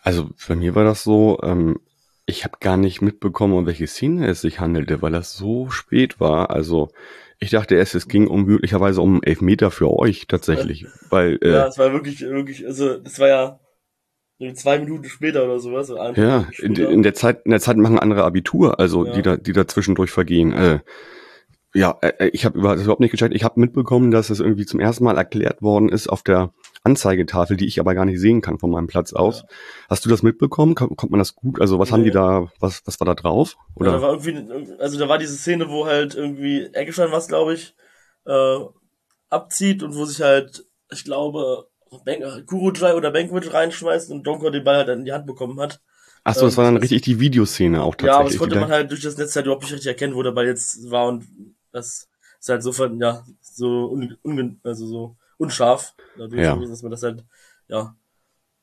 [0.01, 1.79] Also für mir war das so, ähm,
[2.25, 6.19] ich habe gar nicht mitbekommen, um welche Szene es sich handelte, weil das so spät
[6.19, 6.51] war.
[6.51, 6.89] Also
[7.43, 10.85] ich dachte erst, es ging um möglicherweise um Elfmeter für euch tatsächlich.
[11.09, 13.59] weil, äh, ja, es war wirklich, wirklich, also das war ja
[14.55, 15.89] zwei Minuten später oder sowas.
[15.89, 19.13] Ja, in, in, der Zeit, in der Zeit machen andere Abitur, also ja.
[19.13, 20.51] die da, die da zwischendurch vergehen.
[20.53, 20.79] Äh,
[21.73, 23.35] ja, äh, äh ich habe überhaupt nicht gecheckt.
[23.35, 26.53] Ich habe mitbekommen, dass es irgendwie zum ersten Mal erklärt worden ist auf der
[26.83, 29.41] Anzeigetafel, die ich aber gar nicht sehen kann von meinem Platz aus.
[29.41, 29.47] Ja.
[29.89, 30.75] Hast du das mitbekommen?
[30.75, 31.61] Kommt man das gut?
[31.61, 31.93] Also was nee.
[31.93, 33.57] haben die da, was, was war da drauf?
[33.75, 33.91] Oder?
[33.91, 37.53] Ja, da war irgendwie, also da war diese Szene, wo halt irgendwie Eggestein was, glaube
[37.53, 37.73] ich,
[38.25, 38.57] äh,
[39.29, 41.67] abzieht und wo sich halt, ich glaube,
[42.05, 45.79] Bank, oder Bankwitch reinschmeißt und Donko den Ball halt in die Hand bekommen hat.
[46.25, 48.07] Ach so, das war dann ähm, richtig die Videoszene auch tatsächlich.
[48.07, 50.23] Ja, aber das konnte man halt durch das Netz halt überhaupt nicht richtig erkennen, wo
[50.23, 51.25] der Ball jetzt war und
[51.71, 52.07] das
[52.39, 56.55] ist halt so, ja, so, un, un, also so unscharf, dadurch, ja.
[56.55, 57.23] dass man das halt,
[57.67, 57.95] ja,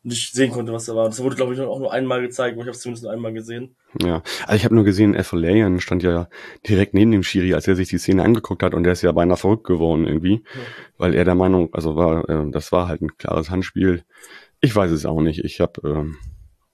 [0.02, 1.06] nicht sehen konnte, was da war.
[1.06, 3.34] Das wurde, glaube ich, auch nur einmal gezeigt, aber ich habe es zumindest nur einmal
[3.34, 3.76] gesehen.
[4.02, 6.28] Ja, also ich habe nur gesehen, Ethelayan stand ja
[6.66, 9.12] direkt neben dem Schiri, als er sich die Szene angeguckt hat und der ist ja
[9.12, 10.60] beinahe verrückt geworden irgendwie, ja.
[10.96, 14.04] weil er der Meinung, also war, äh, das war halt ein klares Handspiel.
[14.60, 15.44] Ich weiß es auch nicht.
[15.44, 16.16] Ich habe ähm,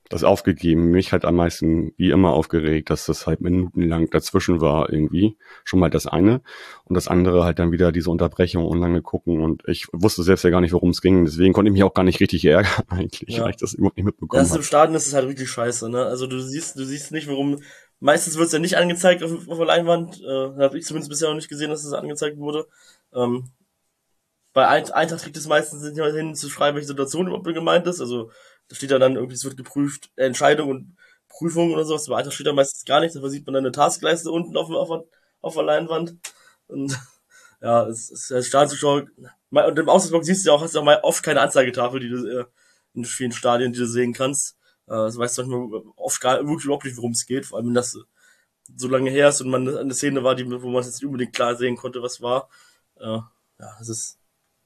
[0.09, 0.91] das aufgegeben.
[0.91, 5.37] Mich hat am meisten wie immer aufgeregt, dass das halt minutenlang dazwischen war irgendwie.
[5.65, 6.43] Schon mal das eine.
[6.85, 9.43] Und das andere halt dann wieder diese Unterbrechung und lange gucken.
[9.43, 11.25] Und ich wusste selbst ja gar nicht, worum es ging.
[11.25, 13.45] Deswegen konnte ich mich auch gar nicht richtig ärgern eigentlich, ja.
[13.45, 14.49] weil ich das überhaupt nicht mitbekommen habe.
[14.49, 16.05] Das im Stadion ist es halt richtig scheiße, ne?
[16.05, 17.61] Also du siehst, du siehst nicht, warum.
[17.99, 20.21] Meistens wird es ja nicht angezeigt auf, auf der Leinwand.
[20.21, 22.67] Äh, habe ich zumindest bisher noch nicht gesehen, dass es angezeigt wurde.
[23.15, 23.51] Ähm,
[24.53, 28.01] bei Eintracht kriegt es meistens nicht mal hin zu schreiben, welche Situation überhaupt gemeint ist.
[28.01, 28.31] Also
[28.69, 30.97] da steht dann irgendwie, es wird geprüft, äh, Entscheidung und
[31.29, 32.07] Prüfung oder sowas.
[32.09, 33.19] Bei Eintracht steht da meistens gar nichts.
[33.19, 35.05] Da sieht man dann eine Taskleiste unten auf, auf,
[35.41, 36.17] auf der Leinwand.
[36.67, 36.99] Und
[37.61, 39.07] ja, es ist als Stadionzuschauer.
[39.51, 42.09] Und im Auslandsblock siehst du ja auch, hast du auch mal oft keine Anzeigetafel, die
[42.09, 42.45] du äh,
[42.95, 44.57] in vielen Stadien, die du sehen kannst.
[44.87, 47.69] Äh, das weißt du manchmal oft gar wirklich überhaupt nicht, worum es geht, vor allem
[47.69, 47.99] wenn das
[48.77, 51.35] so lange her ist und man eine Szene war, die, wo man jetzt nicht unbedingt
[51.35, 52.49] klar sehen konnte, was war.
[52.99, 53.31] Ja,
[53.81, 54.19] es ist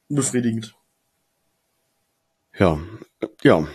[0.09, 0.75] unbefriedigend.
[2.59, 2.79] Ja,
[3.43, 3.69] ja.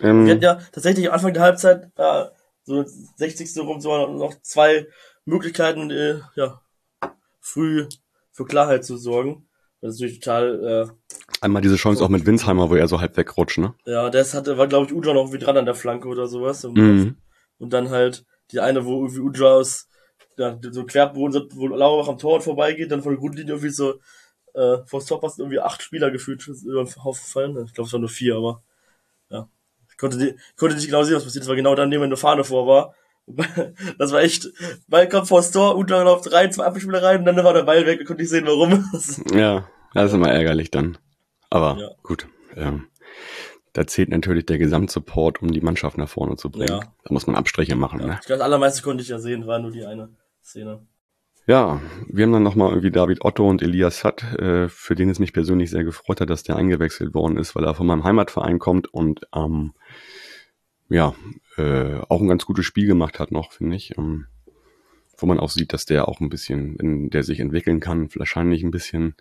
[0.00, 2.24] Ähm, wir hatten ja tatsächlich am Anfang der Halbzeit, äh,
[2.64, 2.84] so
[3.16, 3.58] 60.
[3.58, 4.86] rum, so noch zwei
[5.24, 6.60] Möglichkeiten, äh, ja,
[7.40, 7.86] früh
[8.32, 9.48] für Klarheit zu sorgen.
[9.80, 10.64] Das ist natürlich total.
[10.64, 13.74] Äh, Einmal diese Chance so, auch mit Winsheimer, wo er so halb wegrutscht, ne?
[13.84, 16.64] Ja, das hatte, war, glaube ich, Uja noch wie dran an der Flanke oder sowas.
[16.64, 17.16] Und, mhm.
[17.58, 19.88] und dann halt die eine, wo irgendwie Uja aus
[20.38, 24.00] ja, so quer, wo, Lauerbach am Tor vorbeigeht, dann von der Grundlinie irgendwie so
[24.54, 27.64] äh, vor Tor passen irgendwie acht Spieler gefühlt über den Haufen fallen.
[27.64, 28.62] Ich glaube, es waren nur vier, aber
[29.30, 29.48] ja.
[29.96, 32.18] Ich konnte, die, konnte nicht genau sehen, was passiert ist, weil genau dann, wenn eine
[32.18, 32.94] Fahne vor war.
[33.98, 34.48] Das war echt,
[34.88, 37.62] Ball kommt vor das Tor, Uta läuft rein, zwei Abwehrspieler rein, und dann war der
[37.62, 38.84] Ball weg, und konnte ich sehen, warum.
[39.34, 40.98] ja, das ist immer ärgerlich dann.
[41.48, 41.90] Aber ja.
[42.02, 42.88] gut, ähm,
[43.72, 46.68] da zählt natürlich der Gesamtsupport, um die Mannschaft nach vorne zu bringen.
[46.68, 46.80] Ja.
[46.80, 48.00] Da muss man Abstriche machen.
[48.00, 48.06] Ja.
[48.06, 48.18] Ne?
[48.20, 50.10] Ich glaube, das allermeiste konnte ich ja sehen, war nur die eine
[50.42, 50.86] Szene.
[51.48, 55.20] Ja, wir haben dann nochmal irgendwie David Otto und Elias Satt, äh, für den es
[55.20, 58.58] mich persönlich sehr gefreut hat, dass der eingewechselt worden ist, weil er von meinem Heimatverein
[58.58, 59.72] kommt und ähm,
[60.88, 61.14] ja,
[61.56, 63.96] äh, auch ein ganz gutes Spiel gemacht hat noch, finde ich.
[63.96, 64.26] Ähm,
[65.18, 68.62] wo man auch sieht, dass der auch ein bisschen, wenn der sich entwickeln kann, wahrscheinlich
[68.62, 69.14] ein bisschen,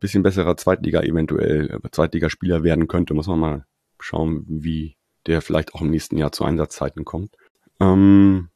[0.00, 3.14] bisschen besserer Zweitliga eventuell, äh, Zweitligaspieler werden könnte.
[3.14, 3.66] Muss man mal
[4.00, 7.34] schauen, wie der vielleicht auch im nächsten Jahr zu Einsatzzeiten kommt.
[7.80, 8.48] Ähm,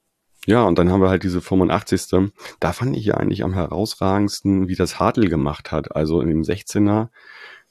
[0.46, 2.31] ja, und dann haben wir halt diese 85.
[2.59, 5.94] Da fand ich ja eigentlich am herausragendsten, wie das Hartl gemacht hat.
[5.94, 7.09] Also in dem 16er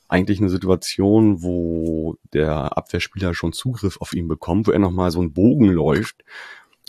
[0.07, 5.19] eigentlich eine Situation, wo der Abwehrspieler schon Zugriff auf ihn bekommt, wo er nochmal so
[5.19, 6.23] einen Bogen läuft.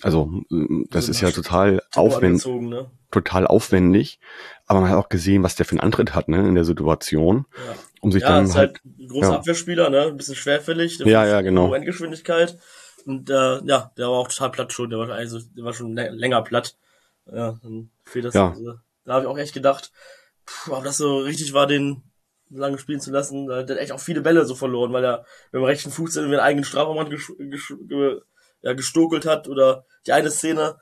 [0.02, 0.42] Also
[0.90, 2.90] das ist ja total aufwendig, ne?
[3.12, 4.18] total aufwendig.
[4.66, 7.46] Aber man hat auch gesehen, was der für einen Antritt hat, ne, in der Situation.
[7.54, 7.74] Ja.
[8.00, 9.36] Um sich ja, dann ist halt, halt großer ja.
[9.36, 10.98] Abwehrspieler, ne, ein bisschen schwerfällig.
[10.98, 11.72] Ja, ja, genau.
[11.72, 12.58] Endgeschwindigkeit.
[13.04, 14.90] Und äh, ja, der war auch total platt schon.
[14.90, 16.76] Der war also, der war schon länger platt.
[17.26, 18.34] Ja, dann fehlt das.
[18.34, 18.50] Ja.
[18.50, 19.92] Also, da habe ich auch echt gedacht,
[20.46, 22.02] puh, ob das so richtig war, den
[22.50, 23.46] lange spielen zu lassen.
[23.46, 26.16] Da hat er echt auch viele Bälle so verloren, weil er mit dem rechten Fuß
[26.16, 27.32] irgendwie einen eigenen Strafraum gesch
[27.80, 28.20] ge
[28.64, 30.76] ja, gestokelt hat oder die eine Szene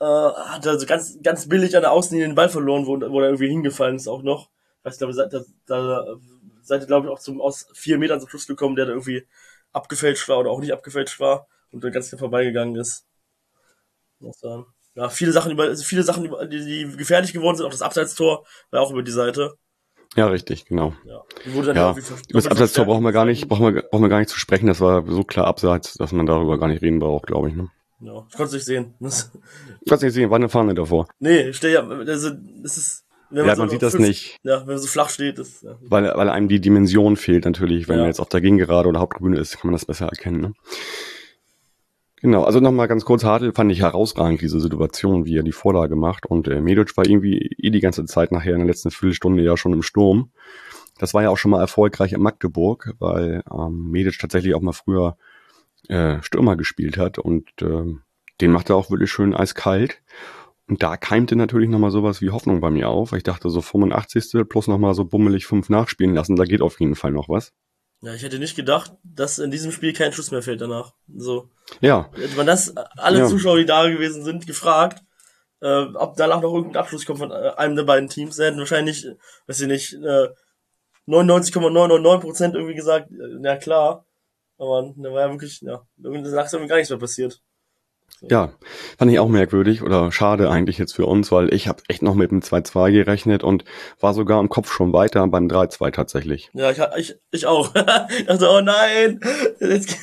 [0.00, 3.20] äh, hat er so ganz, ganz billig an der Außenlinie den Ball verloren, wo, wo
[3.20, 4.50] er irgendwie hingefallen ist auch noch.
[4.80, 6.16] Ich weiß, glaube, da, da
[6.60, 9.26] seid ihr, glaube ich, auch zum, aus vier Metern zum Schluss gekommen, der da irgendwie
[9.72, 13.06] abgefälscht war oder auch nicht abgefälscht war und dann ganz knapp vorbeigegangen ist.
[14.94, 18.82] Ja, viele Sachen über, viele Sachen, die, die gefährlich geworden sind, auch das Abseitstor war
[18.82, 19.54] auch über die Seite.
[20.14, 20.94] Ja, richtig, genau.
[21.04, 21.22] Ja,
[21.72, 21.96] ja
[22.28, 24.66] über das Abseitstor brauchen wir gar nicht, brauchen wir, brauchen wir gar nicht zu sprechen.
[24.66, 27.56] Das war so klar abseits, dass man darüber gar nicht reden braucht, glaube ich.
[27.56, 27.70] Ne?
[28.00, 28.94] Ja, ich konnte es nicht sehen.
[29.00, 31.08] ich konnte es nicht sehen, war eine Fahne davor.
[31.18, 32.30] Nee, ich stehe ja, also,
[32.62, 34.38] das ist, wenn man, ja, so man sieht das nicht.
[34.42, 35.78] Ja, wenn man so flach steht, ist, ja.
[35.80, 37.88] Weil, weil einem die Dimension fehlt natürlich.
[37.88, 38.02] Wenn ja.
[38.02, 40.40] man jetzt auf der Gegengerade oder Haupttribüne ist, kann man das besser erkennen.
[40.40, 40.52] Ne?
[42.22, 45.96] Genau, also nochmal ganz kurz, Hartl fand ich herausragend, diese Situation, wie er die Vorlage
[45.96, 46.24] macht.
[46.24, 49.56] Und äh, Medic war irgendwie eh die ganze Zeit nachher in der letzten Viertelstunde ja
[49.56, 50.30] schon im Sturm.
[50.98, 54.72] Das war ja auch schon mal erfolgreich in Magdeburg, weil ähm, Medic tatsächlich auch mal
[54.72, 55.16] früher
[55.88, 57.92] äh, Stürmer gespielt hat und äh,
[58.40, 60.00] den macht er auch wirklich schön eiskalt.
[60.68, 63.12] Und da keimte natürlich nochmal sowas wie Hoffnung bei mir auf.
[63.14, 64.48] Ich dachte so 85.
[64.48, 67.52] plus nochmal so bummelig fünf nachspielen lassen, da geht auf jeden Fall noch was.
[68.02, 70.92] Ja, ich hätte nicht gedacht, dass in diesem Spiel kein Schuss mehr fällt danach.
[71.14, 71.50] So.
[71.80, 72.10] Ja.
[72.14, 73.26] Hätte man das, alle ja.
[73.26, 75.04] Zuschauer, die da gewesen sind, gefragt,
[75.60, 79.06] äh, ob danach noch irgendein Abschluss kommt von äh, einem der beiden Teams, hätten wahrscheinlich,
[79.46, 80.28] weiß ich nicht, äh,
[81.06, 84.04] 99,999% irgendwie gesagt, äh, na klar.
[84.58, 87.40] Aber da war ja wirklich, ja, irgendwie langsam gar nichts mehr passiert.
[88.20, 88.52] Ja,
[88.98, 92.14] fand ich auch merkwürdig oder schade eigentlich jetzt für uns, weil ich habe echt noch
[92.14, 93.64] mit dem 2-2 gerechnet und
[93.98, 96.48] war sogar im Kopf schon weiter beim 3-2 tatsächlich.
[96.52, 97.74] Ja, ich, ich, ich auch.
[97.74, 99.20] ich dachte, oh nein,
[99.60, 99.96] jetzt,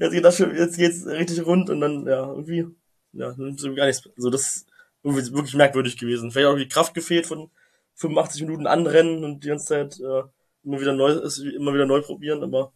[0.00, 2.66] jetzt geht das schon, jetzt geht's richtig rund und dann, ja, irgendwie,
[3.12, 4.08] ja, gar nichts.
[4.16, 4.66] Also das ist
[5.02, 6.30] irgendwie wirklich merkwürdig gewesen.
[6.30, 7.50] Vielleicht auch die Kraft gefehlt von
[7.94, 10.22] 85 Minuten anrennen und die ganze Zeit äh,
[10.64, 12.72] immer wieder neu, immer wieder neu probieren, aber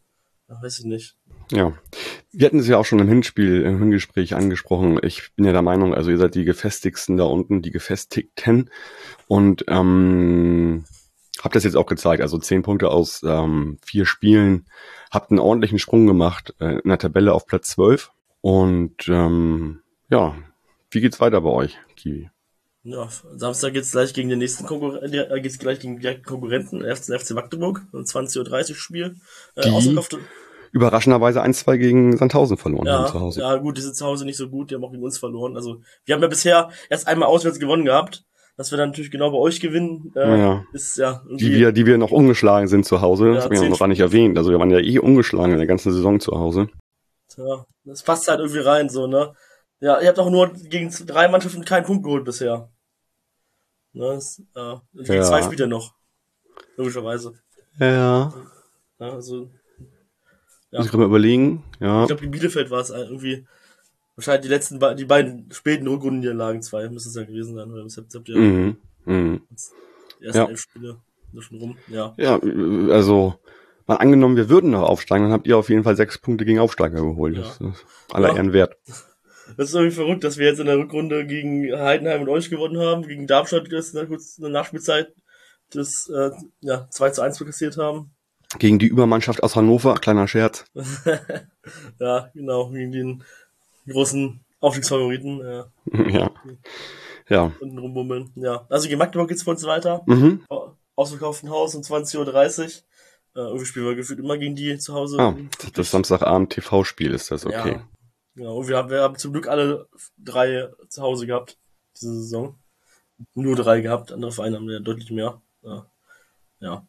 [0.61, 1.17] weiß ich nicht.
[1.53, 1.73] Ja,
[2.33, 4.99] wir hatten es ja auch schon im Hinspiel, im Hingespräch angesprochen.
[5.03, 8.71] Ich bin ja der Meinung, also ihr seid die gefestigsten da unten, die gefestigten.
[9.27, 10.85] Und ähm,
[11.43, 12.23] habt das jetzt auch gezeigt.
[12.23, 14.67] Also zehn Punkte aus ähm, vier Spielen.
[15.11, 18.13] Habt einen ordentlichen Sprung gemacht äh, in der Tabelle auf Platz zwölf.
[18.41, 20.37] Und ähm, ja,
[20.91, 22.31] wie geht's weiter bei euch, Kiwi?
[22.83, 27.31] Ja, Samstag geht's gleich gegen den nächsten Konkurrenten, äh, geht's gleich gegen die Konkurrenten, FC,
[27.33, 29.17] Magdeburg, ein 20.30 Uhr Spiel.
[29.55, 30.19] Äh, die,
[30.73, 33.41] überraschenderweise 1-2 gegen Sandhausen verloren ja, haben zu Hause.
[33.41, 35.57] Ja, gut, die sind zu Hause nicht so gut, die haben auch gegen uns verloren.
[35.57, 38.25] Also, wir haben ja bisher erst einmal auswärts gewonnen gehabt.
[38.57, 40.65] Dass wir dann natürlich genau bei euch gewinnen, äh, ja.
[40.75, 43.63] ist ja Die wir, die wir noch ungeschlagen sind zu Hause, ja, das habe ich
[43.63, 44.37] noch gar nicht erwähnt.
[44.37, 46.69] Also wir waren ja eh ungeschlagen in der ganzen Saison zu Hause.
[47.29, 49.33] Tja, das passt halt irgendwie rein, so, ne?
[49.79, 52.69] Ja, ihr habt auch nur gegen drei Mannschaften keinen Punkt geholt bisher.
[53.93, 55.23] Ne, das, äh, gegen ja.
[55.23, 55.95] zwei Spieler noch.
[56.77, 57.33] Logischerweise.
[57.79, 58.35] Ja.
[58.99, 59.51] ja also,
[60.71, 60.79] ja.
[60.79, 61.65] Muss ich gerade mal überlegen.
[61.81, 62.03] Ja.
[62.03, 63.47] Ich glaube, in Bielefeld war es irgendwie
[64.17, 67.71] wahrscheinlich die letzten, die beiden späten Rückrundenniederlagen zwei müssen es ja gewesen sein.
[67.71, 68.77] Oder habt, habt ihr mhm.
[69.05, 69.43] Mhm.
[70.21, 70.49] Die ersten ja.
[70.49, 70.99] elf Spiele
[71.39, 71.77] schon rum.
[71.89, 72.15] Ja.
[72.17, 72.41] ja,
[72.93, 73.35] also
[73.87, 76.59] mal angenommen, wir würden noch aufsteigen, dann habt ihr auf jeden Fall sechs Punkte gegen
[76.59, 77.37] Aufsteiger geholt.
[77.37, 77.43] Ja.
[77.43, 78.37] Das ist aller.
[78.37, 78.77] Ehren wert.
[79.57, 82.79] Das ist irgendwie verrückt, dass wir jetzt in der Rückrunde gegen Heidenheim und euch gewonnen
[82.79, 85.13] haben, gegen Darmstadt das in der Nachspielzeit
[85.71, 86.31] das äh,
[86.61, 88.13] ja, 2 zu 1 kassiert haben.
[88.59, 90.65] Gegen die Übermannschaft aus Hannover, kleiner Scherz.
[92.01, 93.25] ja, genau, gegen den
[93.89, 95.39] großen Aufstiegsfavoriten.
[95.39, 95.67] Ja.
[96.09, 96.31] ja.
[97.29, 97.53] ja.
[97.61, 98.33] Und rumbummeln.
[98.35, 98.67] Ja.
[98.69, 100.03] Also gegen Magdeburg geht's für uns weiter.
[100.07, 100.45] Mhm.
[100.97, 102.67] Ausverkauften Haus um 20.30 Uhr.
[103.37, 105.19] Äh, irgendwie spielen wir gefühlt immer gegen die zu Hause.
[105.21, 105.37] Ah,
[105.75, 107.73] das Samstagabend TV-Spiel ist das, okay.
[107.75, 107.89] Ja.
[108.35, 111.59] Genau, und wir haben, wir haben zum Glück alle drei zu Hause gehabt,
[111.97, 112.59] diese Saison.
[113.35, 115.41] Nur drei gehabt, andere Vereine haben ja deutlich mehr.
[115.63, 115.87] Ja.
[116.61, 116.87] ja.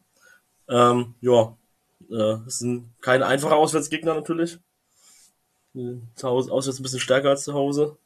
[0.72, 1.58] Ähm, ja,
[2.10, 4.58] äh, das sind keine einfachen Auswärtsgegner natürlich.
[5.74, 7.98] Zu Hause auswärts ein bisschen stärker als zu Hause.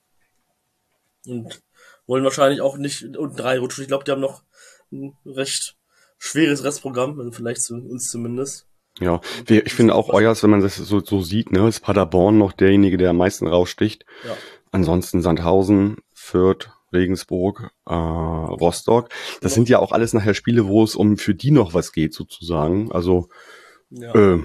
[1.26, 1.62] Und
[2.08, 3.84] wollen wahrscheinlich auch nicht unten drei rutschen.
[3.84, 4.44] Ich glaube, die haben noch
[4.92, 5.76] ein recht
[6.18, 8.68] schweres Restprogramm, vielleicht zu uns zumindest.
[9.00, 12.54] Ja, ich finde auch Euers, wenn man das so, so sieht, ne, ist Paderborn noch
[12.54, 14.06] derjenige, der am meisten raussticht.
[14.26, 14.38] Ja.
[14.72, 19.10] Ansonsten Sandhausen, Fürth, Regensburg, äh, Rostock.
[19.42, 19.56] Das ja.
[19.56, 22.92] sind ja auch alles nachher Spiele, wo es um für die noch was geht, sozusagen.
[22.92, 23.30] Also
[23.90, 24.40] Ja, äh,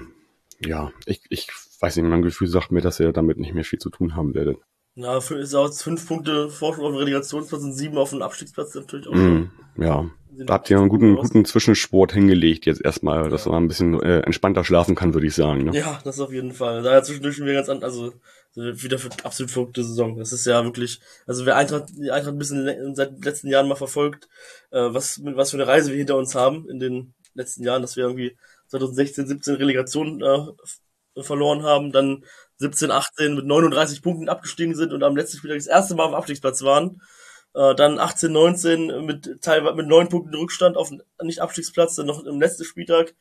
[0.65, 1.47] ja ich, ich
[1.79, 4.33] weiß nicht, mein Gefühl sagt mir, dass ihr damit nicht mehr viel zu tun haben
[4.35, 4.57] werdet.
[4.95, 8.75] Ja, für, ist auch fünf Punkte Vorsprung auf den Relegationsplatz und sieben auf den Abstiegsplatz
[8.75, 9.13] natürlich auch.
[9.13, 10.09] Mm, ja.
[10.33, 13.51] Da habt ihr einen guten, guten Zwischensport hingelegt jetzt erstmal, dass ja.
[13.51, 15.65] man ein bisschen äh, entspannter schlafen kann, würde ich sagen.
[15.65, 15.77] Ne?
[15.77, 16.83] Ja, das auf jeden Fall.
[16.83, 18.13] Da ja zwischendurch schon wieder ganz an, also
[18.55, 20.17] wieder für absolut verrückte Saison.
[20.17, 23.67] Das ist ja wirklich, also wer Eintracht, die Eintracht ein bisschen seit den letzten Jahren
[23.67, 24.27] mal verfolgt,
[24.71, 27.95] äh, was, was für eine Reise wir hinter uns haben in den letzten Jahren, dass
[27.95, 28.37] wir irgendwie
[28.67, 32.25] 2016, 17 Relegation äh, verloren haben, dann
[32.57, 36.11] 17, 18 mit 39 Punkten abgestiegen sind und am letzten Spieltag das erste Mal auf
[36.11, 37.01] dem Abstiegsplatz waren.
[37.53, 42.39] Äh, dann 18, 19 mit teilweise mit neun Punkten Rückstand auf Nicht-Abstiegsplatz, dann noch im
[42.39, 43.13] letzten Spieltag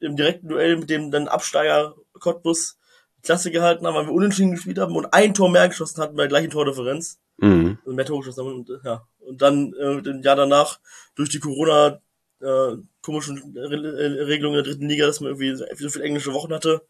[0.00, 2.78] im direkten Duell mit dem dann Absteiger Cottbus
[3.22, 6.24] Klasse gehalten haben, weil wir unentschieden gespielt haben und ein Tor mehr geschossen hatten bei
[6.24, 7.20] der gleichen Tordifferenz.
[7.38, 7.78] Mhm.
[7.84, 9.06] Also mehr Tore geschossen haben und, ja.
[9.18, 10.80] Und dann äh, im Jahr danach
[11.14, 12.00] durch die Corona
[12.40, 16.82] äh, komischen Re Regelungen der dritten Liga, dass man irgendwie so viele englische Wochen hatte,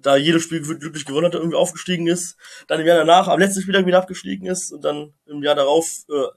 [0.00, 2.36] da jedes Spiel glücklich gewonnen hat, irgendwie aufgestiegen ist,
[2.66, 5.86] dann im Jahr danach am letzten Spieltag wieder abgestiegen ist und dann im Jahr darauf
[6.08, 6.28] äh,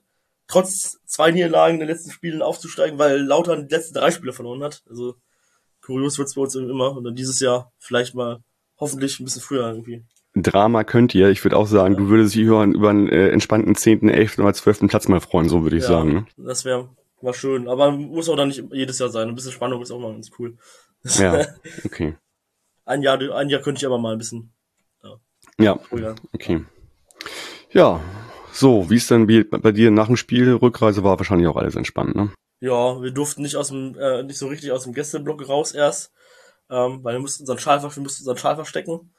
[0.48, 4.64] trotz zwei Niederlagen in den letzten Spielen aufzusteigen, weil Lautern die letzten drei Spiele verloren
[4.64, 4.84] hat.
[4.90, 5.16] Also
[5.82, 8.42] kurios wird's bei uns immer und dann dieses Jahr vielleicht mal
[8.80, 10.04] hoffentlich ein bisschen früher irgendwie.
[10.36, 11.30] Drama könnt ihr.
[11.30, 12.00] Ich würde auch sagen, ja.
[12.00, 14.40] du würdest dich über, über einen äh, entspannten 10., 11.
[14.40, 14.88] oder 12.
[14.88, 16.14] Platz mal freuen, so würde ich ja, sagen.
[16.14, 16.26] Ne?
[16.38, 16.90] Das wäre
[17.22, 17.68] war schön.
[17.68, 19.28] Aber muss auch dann nicht jedes Jahr sein.
[19.28, 20.58] Ein bisschen Spannung ist auch mal ganz cool.
[21.04, 21.46] Ja,
[21.86, 22.16] okay.
[22.86, 24.52] ein, Jahr, ein Jahr könnte ich aber mal ein bisschen.
[25.04, 26.66] Ja, ja okay.
[27.72, 28.02] Ja,
[28.52, 30.54] so, wie ist denn bei dir nach dem Spiel?
[30.54, 32.32] Rückreise war wahrscheinlich auch alles entspannt, ne?
[32.62, 36.12] Ja, wir durften nicht aus dem, äh, nicht so richtig aus dem Gästeblock raus erst
[36.70, 39.12] ähm, weil wir mussten unseren Schal, wir mussten unseren Schal verstecken,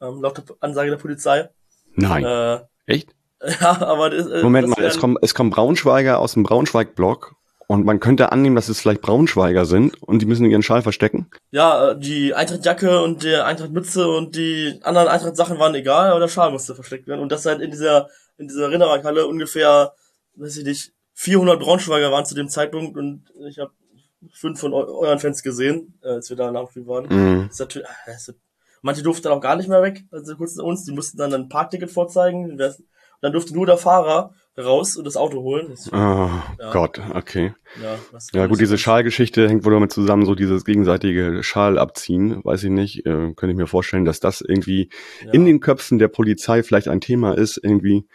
[0.00, 1.48] ähm, laut der Ansage der Polizei.
[1.94, 2.24] Nein.
[2.24, 3.14] Äh, Echt?
[3.60, 7.36] Ja, aber das, äh, Moment das mal, es kommen, es kommen Braunschweiger aus dem Braunschweig-Block
[7.68, 11.30] und man könnte annehmen, dass es vielleicht Braunschweiger sind und die müssen ihren Schal verstecken?
[11.50, 16.28] Ja, äh, die Eintracht-Jacke und der Eintracht-Mütze und die anderen Eintracht-Sachen waren egal, aber der
[16.28, 17.20] Schal musste versteckt werden.
[17.20, 19.92] Und das halt in dieser, in dieser Rindermarkhalle ungefähr,
[20.34, 23.72] weiß ich nicht, 400 Braunschweiger waren zu dem Zeitpunkt und ich habe
[24.32, 27.06] fünf von euren Fans gesehen, äh, als wir da nach dem waren.
[27.08, 27.48] Mhm.
[27.48, 28.38] Ist natürlich, das ist,
[28.82, 31.34] manche durften dann auch gar nicht mehr weg, also kurz nach uns, die mussten dann
[31.34, 32.58] ein Parkticket vorzeigen.
[33.20, 35.68] Dann durfte nur der Fahrer raus und das Auto holen.
[35.70, 36.72] Das, oh ja.
[36.72, 37.54] Gott, okay.
[37.82, 37.98] Ja,
[38.32, 42.70] ja gut, diese Schalgeschichte hängt wohl damit zusammen, so dieses gegenseitige Schal abziehen, weiß ich
[42.70, 43.06] nicht.
[43.06, 44.90] Äh, könnte ich mir vorstellen, dass das irgendwie
[45.24, 45.32] ja.
[45.32, 48.06] in den Köpfen der Polizei vielleicht ein Thema ist, irgendwie.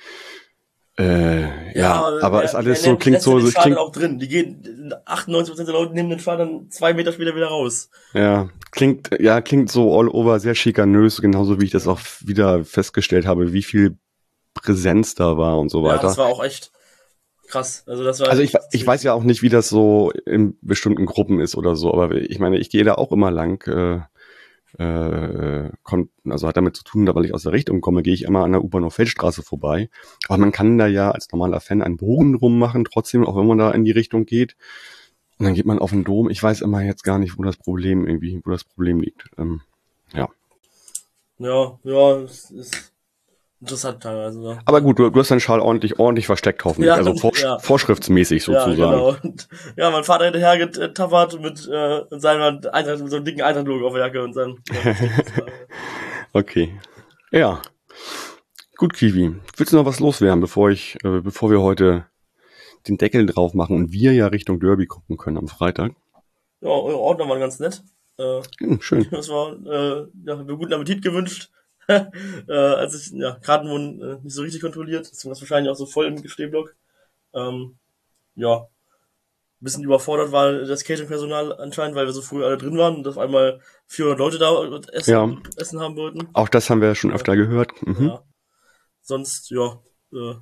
[0.95, 4.19] Äh, ja, ja, aber der, ist alles so, klingt so, so klingt auch drin.
[4.19, 7.89] Die gehen, 98% der Leute nehmen den Schal dann zwei Meter später wieder raus.
[8.13, 12.63] Ja, klingt, ja, klingt so all over sehr schikanös, genauso wie ich das auch wieder
[12.63, 13.97] festgestellt habe, wie viel
[14.53, 15.95] Präsenz da war und so weiter.
[15.95, 16.71] Ja, das war auch echt
[17.47, 17.84] krass.
[17.88, 18.29] Also das war.
[18.29, 21.75] Also ich, ich weiß ja auch nicht, wie das so in bestimmten Gruppen ist oder
[21.75, 24.01] so, aber ich meine, ich gehe da auch immer lang, äh,
[24.78, 28.14] äh, konnten, also hat damit zu tun, da weil ich aus der Richtung komme, gehe
[28.14, 29.90] ich immer an der U-Bahn Feldstraße vorbei.
[30.28, 33.48] Aber man kann da ja als normaler Fan einen Bogen drum machen, trotzdem, auch wenn
[33.48, 34.56] man da in die Richtung geht.
[35.38, 36.30] Und dann geht man auf den Dom.
[36.30, 39.30] Ich weiß immer jetzt gar nicht, wo das Problem irgendwie, wo das Problem liegt.
[39.38, 39.62] Ähm,
[40.14, 40.30] ja.
[41.40, 42.92] Ja, ja, es ist
[43.63, 44.43] interessant teilweise.
[44.43, 44.60] Ja.
[44.65, 46.88] Aber gut, du, du hast deinen Schal ordentlich, ordentlich versteckt, hoffentlich.
[46.88, 47.58] Ja, also vor, ja.
[47.60, 48.78] vorschriftsmäßig sozusagen.
[48.78, 49.15] Ja, genau.
[49.23, 49.47] Und,
[49.78, 53.93] ja, mein Vater hinterher getappert mit äh, seiner Eintracht, mit so einem dicken Eintracht-Logo auf
[53.93, 54.58] der Jacke und seinem.
[56.34, 56.78] okay.
[57.32, 57.62] Ja.
[58.78, 59.36] Gut, Kiwi.
[59.56, 62.06] Willst du noch was loswerden, bevor ich, äh, bevor wir heute
[62.88, 65.93] den Deckel drauf machen und wir ja Richtung Derby gucken können am Freitag?
[66.60, 67.82] Ja, eure Ordner waren ganz nett.
[68.17, 69.08] Äh, hm, schön.
[69.12, 71.49] Das war, äh, ja, mir guten Appetit gewünscht.
[72.48, 75.72] äh, als ich, ja, Karten wurden äh, nicht so richtig kontrolliert, deswegen war es wahrscheinlich
[75.72, 76.76] auch so voll im Gestehblock.
[77.34, 77.78] Ähm,
[78.36, 78.67] ja,
[79.63, 83.17] bisschen überfordert war das Catering-Personal anscheinend, weil wir so früh alle drin waren und auf
[83.17, 84.52] einmal 400 Leute da
[84.91, 85.38] essen, ja.
[85.58, 86.28] essen haben wollten.
[86.34, 87.72] Auch das haben wir ja schon öfter gehört.
[87.82, 88.08] Mhm.
[88.08, 88.24] Ja.
[89.02, 89.82] Sonst, ja,
[90.13, 90.36] äh,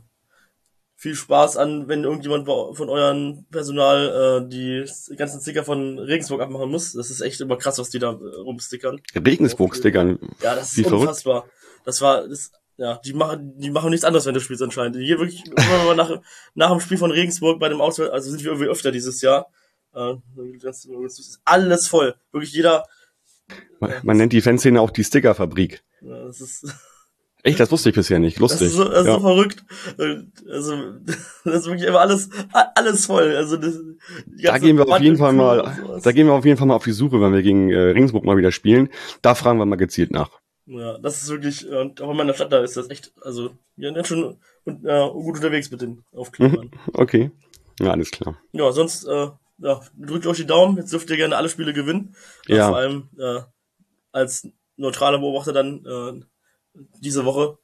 [1.01, 4.85] viel Spaß an, wenn irgendjemand von euren Personal äh, die
[5.15, 6.93] ganzen Sticker von Regensburg abmachen muss.
[6.93, 9.01] Das ist echt immer krass, was die da äh, rumstickern.
[9.15, 10.19] Regensburg-Stickern?
[10.43, 11.41] Ja, das ist Wie unfassbar.
[11.41, 11.55] Verrückt.
[11.85, 14.95] Das war, das, ja, die machen, die machen nichts anderes, wenn du spielst anscheinend.
[14.95, 16.21] Hier wirklich, immer nach,
[16.53, 19.47] nach dem Spiel von Regensburg bei dem Auswahl, also sind wir irgendwie öfter dieses Jahr.
[19.95, 20.13] Äh,
[20.61, 22.13] das ist alles voll.
[22.31, 22.85] Wirklich jeder.
[23.79, 25.83] Man, man nennt die Fanszene auch die Stickerfabrik.
[26.01, 26.75] Ja, das ist,
[27.43, 28.39] Echt, das wusste ich bisher nicht.
[28.39, 28.59] Lustig.
[28.59, 29.13] Das ist so, das ist ja.
[29.13, 29.63] so verrückt.
[29.97, 30.75] Also,
[31.45, 32.29] das ist wirklich immer alles,
[32.75, 33.35] alles voll.
[33.35, 33.79] Also, das,
[34.43, 36.83] da gehen wir auf jeden Fall mal, da gehen wir auf jeden Fall mal auf
[36.83, 38.89] die Suche, wenn wir gegen äh, Ringsburg mal wieder spielen.
[39.21, 40.29] Da fragen wir mal gezielt nach.
[40.67, 43.91] Ja, das ist wirklich, und auch in meiner Stadt da ist das echt, also, wir
[43.91, 46.71] sind schon und, äh, gut unterwegs mit den Aufklebern.
[46.93, 47.31] okay.
[47.79, 48.37] Ja, alles klar.
[48.51, 50.77] Ja, sonst, äh, ja, drückt euch die Daumen.
[50.77, 52.15] Jetzt dürft ihr gerne alle Spiele gewinnen.
[52.47, 52.67] Ja.
[52.67, 53.41] Vor allem, äh,
[54.11, 56.25] als neutraler Beobachter dann äh,
[56.73, 57.57] diese Woche,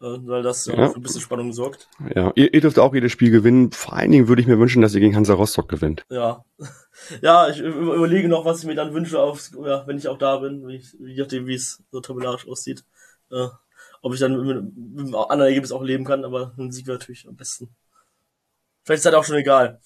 [0.00, 0.90] äh, weil das ja.
[0.90, 1.88] für ein bisschen Spannung sorgt.
[2.14, 3.72] Ja, ihr, ihr dürft auch jedes Spiel gewinnen.
[3.72, 6.04] Vor allen Dingen würde ich mir wünschen, dass ihr gegen Hansa Rostock gewinnt.
[6.10, 6.44] Ja,
[7.22, 10.38] ja, ich überlege noch, was ich mir dann wünsche, auf, ja, wenn ich auch da
[10.38, 12.84] bin, wie je nachdem, wie es so tabellarisch aussieht.
[13.30, 13.48] Äh,
[14.02, 16.98] ob ich dann mit, mit einem anderen Ergebnis auch leben kann, aber ein Sieg wäre
[16.98, 17.74] natürlich am besten.
[18.84, 19.80] Vielleicht ist das auch schon egal.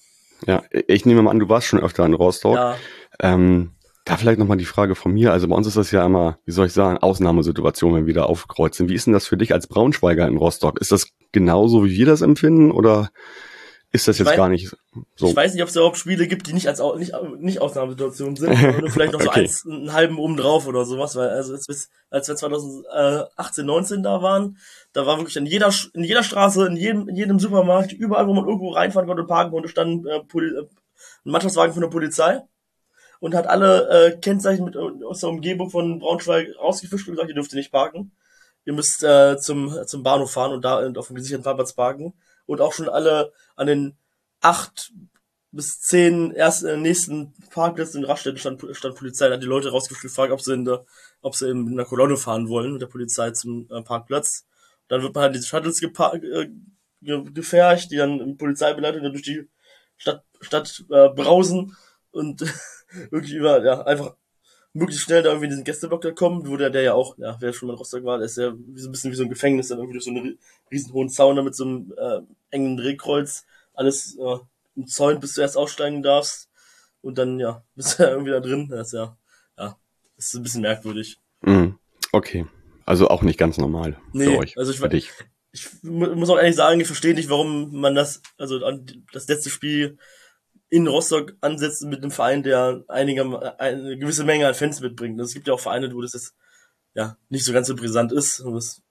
[0.45, 2.55] Ja, ich nehme mal an, du warst schon öfter in Rostock.
[2.55, 2.77] Ja.
[3.19, 3.71] Ähm,
[4.05, 5.31] da vielleicht nochmal die Frage von mir.
[5.31, 8.23] Also bei uns ist das ja immer, wie soll ich sagen, Ausnahmesituation, wenn wir da
[8.23, 8.89] aufkreuzen.
[8.89, 10.79] Wie ist denn das für dich als Braunschweiger in Rostock?
[10.79, 13.11] Ist das genauso, wie wir das empfinden oder
[13.93, 14.73] ist das jetzt weiß, gar nicht
[15.15, 15.27] so?
[15.27, 18.57] Ich weiß nicht, ob es überhaupt Spiele gibt, die nicht als nicht, nicht Ausnahmesituationen sind,
[18.57, 19.27] sondern vielleicht noch okay.
[19.27, 24.01] so eins, einen halben oben drauf oder sowas, weil also als, als wir 2018, 19
[24.01, 24.57] da waren,
[24.93, 28.33] da war wirklich in jeder in jeder Straße, in jedem in jedem Supermarkt, überall, wo
[28.33, 30.61] man irgendwo reinfahren konnte und parken konnte, stand äh, Poli äh,
[31.25, 32.41] ein Mannschaftswagen von der Polizei
[33.21, 37.35] und hat alle äh, Kennzeichen mit, aus der Umgebung von Braunschweig rausgefischt und gesagt, ihr
[37.35, 38.11] dürft nicht parken.
[38.65, 42.13] Ihr müsst äh, zum, zum Bahnhof fahren und da auf dem gesicherten Fahrplatz parken.
[42.47, 43.95] Und auch schon alle an den
[44.41, 44.91] acht
[45.51, 49.69] bis zehn ersten äh, nächsten Parkplätzen in Raststätten stand, stand Polizei, da hat die Leute
[49.69, 50.83] rausgefischt gefragt, ob sie in der,
[51.21, 54.47] ob sie in einer Kolonne fahren wollen mit der Polizei zum äh, Parkplatz.
[54.87, 56.49] Dann wird man halt diese Shuttles geparkt, äh,
[57.01, 59.47] gefercht, die dann Polizeibeleitung durch die
[59.97, 61.77] Stadt, Stadt äh, brausen
[62.09, 62.43] und
[63.09, 64.15] wirklich über, ja, einfach
[64.73, 67.37] möglichst schnell da irgendwie in diesen Gästeblock da kommen, wo der, der ja auch, ja,
[67.39, 69.29] wer schon mal in Rostock war, der ist ja so ein bisschen wie so ein
[69.29, 70.37] Gefängnis, dann irgendwie durch so einen
[70.71, 72.21] riesen hohen Zaun da mit so einem äh,
[72.51, 74.37] engen Drehkreuz, alles äh,
[74.75, 76.49] umzäunt, bis du erst aussteigen darfst
[77.01, 79.17] und dann, ja, bist du ja irgendwie da drin, das ist ja,
[79.57, 79.77] ja,
[80.17, 81.19] ist ein bisschen merkwürdig.
[81.41, 81.71] Mm,
[82.11, 82.45] okay.
[82.85, 85.11] Also auch nicht ganz normal nee, für euch, also ich, für dich.
[85.53, 88.59] Ich muss auch ehrlich sagen, ich verstehe nicht, warum man das, also
[89.11, 89.97] das letzte Spiel
[90.71, 95.19] in Rostock ansetzen mit einem Verein, der einiger, eine gewisse Menge an Fans mitbringt.
[95.19, 96.33] Es gibt ja auch Vereine, wo das jetzt,
[96.95, 98.39] ja, nicht so ganz so brisant ist.
[98.39, 98.81] Und das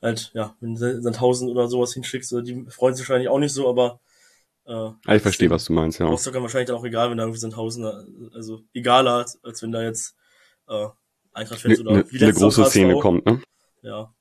[0.00, 3.68] halt, ja, wenn du Sandhausen oder sowas hinschickst, die freuen sich wahrscheinlich auch nicht so,
[3.68, 4.00] aber
[4.64, 6.06] äh, ja, ich verstehe, was du meinst, ja.
[6.06, 9.72] Rostock kann wahrscheinlich dann auch egal, wenn da irgendwie Sandhausen, also egaler, als, als wenn
[9.72, 10.16] da jetzt
[10.66, 10.86] äh,
[11.34, 13.42] Eintracht-Fans oder ne, wie Eine große Szene kommt, ne?
[13.82, 14.14] Ja.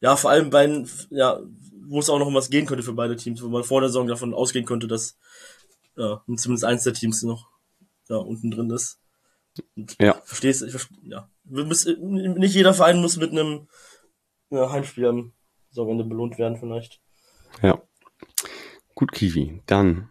[0.00, 1.40] Ja, vor allem bei, ja,
[1.86, 3.90] wo es auch noch um was gehen könnte für beide Teams, wo man vor der
[3.90, 5.18] Saison davon ausgehen könnte, dass
[5.96, 7.50] ja, und zumindest eins der Teams noch
[8.08, 9.00] da unten drin ist.
[9.76, 10.14] Und ja.
[10.24, 10.68] Verstehst du?
[10.68, 11.28] Versteh, ja.
[11.44, 13.68] Nicht jeder Verein muss mit einem
[14.50, 15.32] ja, Heimspiel am
[15.70, 17.00] Saisonende belohnt werden, vielleicht.
[17.62, 17.80] Ja.
[18.94, 19.62] Gut, Kiwi.
[19.66, 20.10] Dann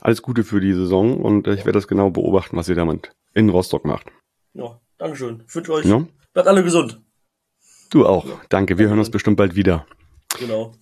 [0.00, 3.48] alles Gute für die Saison und ich werde das genau beobachten, was ihr damit in
[3.48, 4.06] Rostock macht.
[4.54, 5.44] Ja, Dankeschön.
[5.46, 6.06] Ich wünsche euch, ja.
[6.32, 7.00] bleibt alle gesund.
[7.90, 8.26] Du auch.
[8.26, 8.40] Ja.
[8.48, 8.78] Danke.
[8.78, 9.86] Wir hören uns bestimmt bald wieder.
[10.38, 10.74] Genau.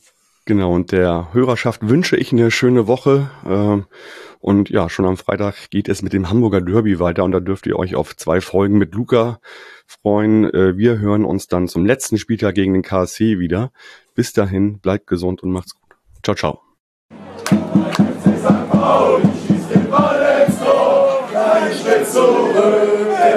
[0.46, 3.30] Genau, und der Hörerschaft wünsche ich eine schöne Woche.
[3.46, 3.86] Ähm,
[4.40, 7.66] und ja, schon am Freitag geht es mit dem Hamburger Derby weiter und da dürft
[7.66, 9.40] ihr euch auf zwei Folgen mit Luca
[9.86, 10.44] freuen.
[10.52, 13.72] Äh, wir hören uns dann zum letzten Spieltag gegen den KSC wieder.
[14.14, 15.96] Bis dahin, bleibt gesund und macht's gut.
[16.22, 16.60] Ciao, ciao.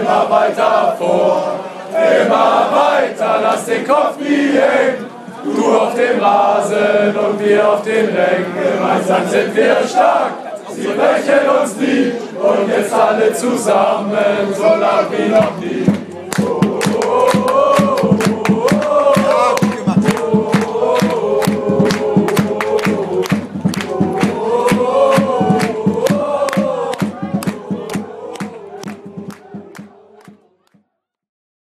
[0.07, 1.59] immer weiter vor,
[1.91, 5.06] immer weiter, lass den Kopf nie hängen.
[5.67, 8.53] Du auf dem Rasen und wir auf den Rängen.
[8.55, 10.31] Gemeinsam sind wir stark,
[10.73, 12.13] sie brechen uns nie.
[12.39, 15.96] Und jetzt alle zusammen, so lang wie noch nie.